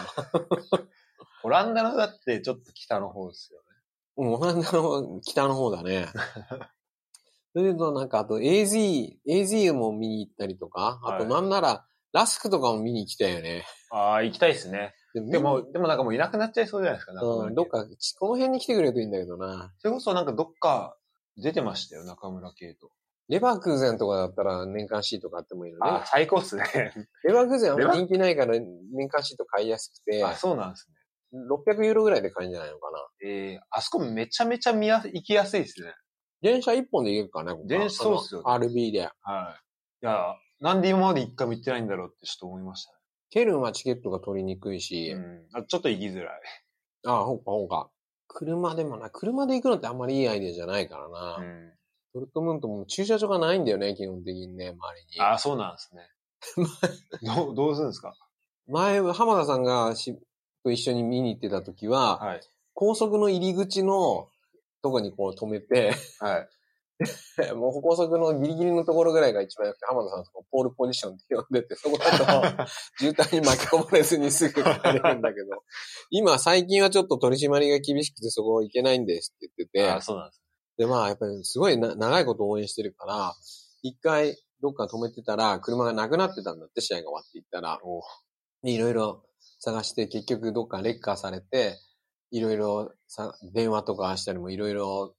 [1.43, 3.65] オランダのだってちょっと北の方ですよね。
[4.17, 6.07] うん、オランダの北の方だね。
[7.53, 11.85] それとなんか、あと AZ、AZ も見に行ったりとか、あとはいなんなら、
[12.15, 13.65] ラスクとかも見に来たよね。
[13.91, 14.93] ああ、行きたいですね。
[15.13, 19.73] ででも、でもなんかもういなくなっちゃいそうじゃないですか、中村うん、家どっか、ちこの辺に来てくれるといいんだけどな。
[19.79, 20.95] それこそなんかどっか
[21.35, 22.89] 出てましたよ、中村圭と。
[23.27, 26.05] レバークーゼンとかだったら年間シート買ってもいいのねああ、。
[26.05, 26.63] 最高っすね。
[27.25, 30.95] レバークーゼンあんま人気ないから年間シート買いやすくて、あ、そうなんですね。
[31.49, 32.99] 600ユーロぐらいで買えるんじゃないのかな。
[33.25, 35.93] ええあそこめちゃめちゃ見やす、行きやすいですね。
[36.41, 39.01] 電車1本で行けるからね、ここ電車そうっすよね RB で。
[39.01, 40.05] はい。
[40.05, 42.91] いや、なんで今まで一回も行ってないんだろうってちょっと思いました
[43.29, 45.13] ケルンはチケットが取りにくいし、ね。
[45.13, 45.45] うん。
[45.53, 46.41] あちょっと行きづらい。
[47.05, 47.89] ああ、ほうかほうか。
[48.27, 51.35] 車でもな、車で行くのってあんまりいいアイデアじゃないからな。
[51.39, 51.71] うん。
[52.13, 55.21] ドルトムントも駐車場がないんだよね、基本的にね、周りに。
[55.21, 56.01] ああ、そうなんですね。
[57.35, 58.13] どう、どうするんですか？
[58.67, 60.17] 前、浜田さんがし
[60.63, 62.41] と一緒に見に行ってた時は、はい。
[62.73, 64.29] 高速の入り口の
[64.81, 66.49] とこにこう止めて、はい。
[67.55, 75.63] もう高速のギリギリのところぐらいが一番良くて、浜田さんのポールポジションって呼んでて、そこだと 渋滞に巻き込まれずにすぐ帰れるんだけど、
[76.09, 80.41] 今最近はちょっと取り締まりが厳しくてそこ行けないんですって言ってて、あそうなんです。
[80.77, 83.35] で、まあ、やっぱりすごいな長いこと応援してるから、
[83.81, 87.79] 一回どっか止めてたら、車がなくなってたんだって、試合が終わっていったら。
[88.63, 89.23] いろいろ
[89.59, 91.77] 探して、結局どっかレッカーされて、
[92.31, 95.15] いろいろさ、電話とかしたりもいろいろ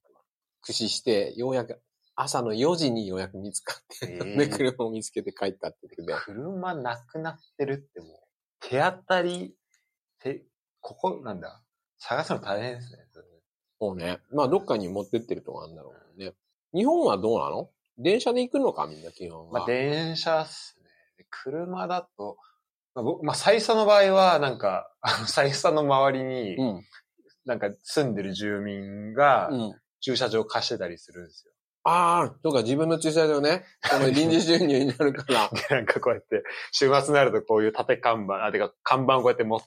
[0.66, 1.80] 駆使して、ようやく
[2.16, 6.20] 朝の4時にようやく見つかって、えー で、車を見つけて帰ったって言ってて。
[6.24, 8.10] 車なくなってるってもう、
[8.60, 9.54] 手当たり、
[10.18, 10.44] 手、
[10.80, 11.62] ここなんだ。
[11.98, 13.04] 探すの大変ですね。
[13.78, 14.18] そうね。
[14.30, 16.32] まあ、どっかに持ってってるとこあるんだろうね。
[16.72, 17.70] 日本はどうなの？
[17.98, 19.60] 電車で行くのかみんな基本は。
[19.60, 20.88] まあ、電車っすね。
[21.18, 22.38] で車だと、
[22.94, 26.84] まあ、僕、まあ、最初の場合は、なんか、あの、最初の周りに、うん。
[27.44, 29.80] なんか住んでる住民がうん。
[30.00, 31.52] 駐車場貸してたりするんですよ。
[31.84, 33.64] ああ、そうか、自分の駐車場ね。
[33.84, 35.50] その臨時収入になるから。
[35.52, 36.42] で、 なんかこうやって、
[36.72, 39.66] 週末になるとこういう縦看板、あ、てか看板こうやって持って、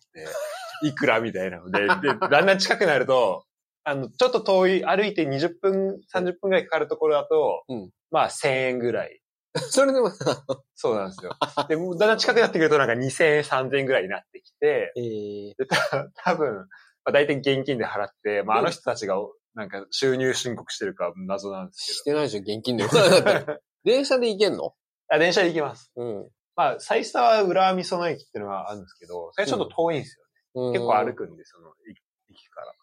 [0.84, 3.46] いくらみたいなので、 で、だんだん近くなると、
[3.86, 9.22] あの、ちょっと遠い、歩いて20分、30分くらいかかるところだと、うんまあ1000円ぐらい。
[9.72, 10.44] それでもさ、
[10.76, 11.36] そうなんですよ。
[11.68, 16.66] で、もうだんだん近くなってくるとなんか2000円、3000円ぐらいになってきて、えー、でた多分、ま
[17.06, 19.16] あ、大体現金で払って、まああの人たちが、
[19.60, 22.86] なんか収入申告してるか謎なんですしてないでしょ、現金で。
[23.84, 24.58] 電車で行けんの？
[24.58, 24.76] けど。
[25.10, 25.92] あ、電車で行きます。
[25.98, 26.30] うん。
[26.56, 30.18] まあ、最初は浦和美園駅っていうのがあるんですけど、それちょっと遠いんです
[30.56, 30.72] よ。
[30.72, 31.28] 結構歩く。
[31.28, 32.00] くんで、その駅
[32.30, 32.74] 駅から。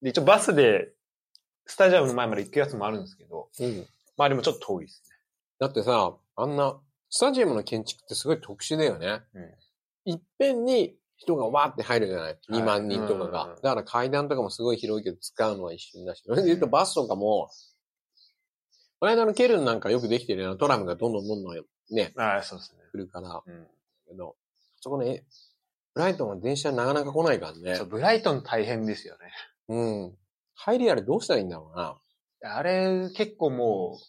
[0.00, 0.94] で、一応バスで、
[1.66, 3.86] スタジアムの前まで行くやつもあるんですけど、うん。
[4.16, 5.02] まあでもちょっと遠いです
[5.58, 6.80] だってさ、あんな、
[7.10, 9.20] スタジアムの建築ってすごい特殊だよね。
[9.34, 9.58] ね。
[10.06, 13.42] いっぺんに人がわーって入るじゃない ?2 万人とかが。
[13.42, 16.22] うんうんうんだから階段とかもすごい広いけど使うのは一瞬だし。
[16.26, 17.48] それで言うとバスとかも、
[18.98, 22.82] この間のケルンなんかよくできてるようなトラムがどんどんどんどんね、ああ、そうですね。
[22.92, 23.42] 来るから。
[23.44, 23.66] うん。
[24.08, 24.36] けど、
[24.80, 25.24] そこね、
[25.94, 27.86] ブライトンは電車なかなか来ないからねそう、。
[27.86, 29.32] ブライトン大変ですよね。
[29.68, 30.16] うん。
[30.54, 31.98] 入りあれどうしたらいいんだろうな。
[32.44, 34.04] あれ、結構もう、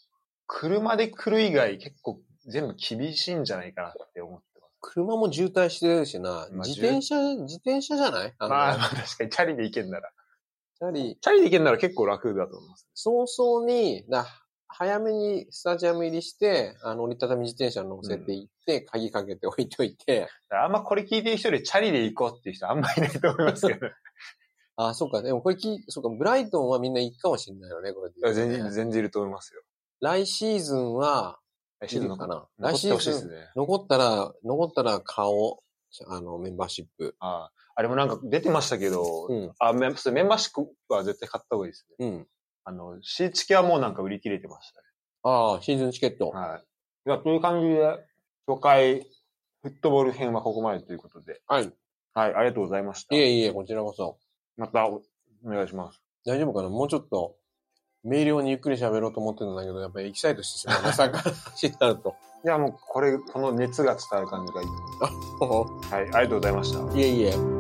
[0.48, 4.53] 車で来る以外結構全部厳しいんじゃないかなって思って。
[4.86, 6.30] 車も渋滞してるしな。
[6.52, 8.34] まあ自転車、自転車じゃない？
[8.38, 10.10] あの、まあ、まあ確かにチャリで行けんなら。
[10.82, 12.88] やはり、チャリで行けんなら結構楽だと思います。
[12.94, 14.26] 早々に、だ
[14.68, 23.88] 早めにスタジアム入りして、あの、折りたたみ自転車乗せていって、鍵かけて置いといて、あんまこれ聞いてる人でチャリで行こうっていう人あんまりいないと思いますけど。
[24.76, 29.62] あ、そうか、でもこれ聞い、そうか、ブライトンはみんな行くかもしれないよね、これね、全然、全然いると思いますよ。
[30.02, 31.38] 来シーズンは、
[31.88, 32.48] シーズンのかな？
[32.60, 33.52] 残ってほしい来シーズンですね。
[33.56, 35.64] 残ったら、残ったら顔、
[36.08, 37.16] あの、メンバーシップ。
[37.20, 39.52] あああれもなんか出てましたけど、うん。
[39.58, 40.54] あメンメンバーシッ
[40.88, 42.08] プは絶対買った方がいいですね。
[42.08, 42.28] うん。
[42.66, 44.86] あの、シーチケはもうなんか売り切れてましたね。
[45.24, 46.30] ああ、シーズンチケット。
[46.30, 47.10] はい。
[47.10, 47.82] いや、という感じで、
[48.48, 49.02] 初回、
[49.64, 51.42] フットボール編はここまでということで。
[51.48, 51.74] はい。
[52.14, 53.16] はい、ありがとうございました。
[53.16, 54.20] いえいえ、こちらこそ。
[54.56, 55.02] またお
[55.46, 56.00] お願いします。
[56.26, 56.70] 大丈夫かな？
[56.70, 57.36] もうちょっと、
[58.04, 60.92] 明瞭にゆっくり喋ろうと思ってるんだけど、やっぱりエキサイトしてしまうね。
[60.92, 62.16] サッカーの話になると。
[62.46, 64.68] いや、もうこれ、この熱が伝わる感じがいい。
[64.68, 66.98] はい、ありがとうございました。
[66.98, 67.53] いえいえ。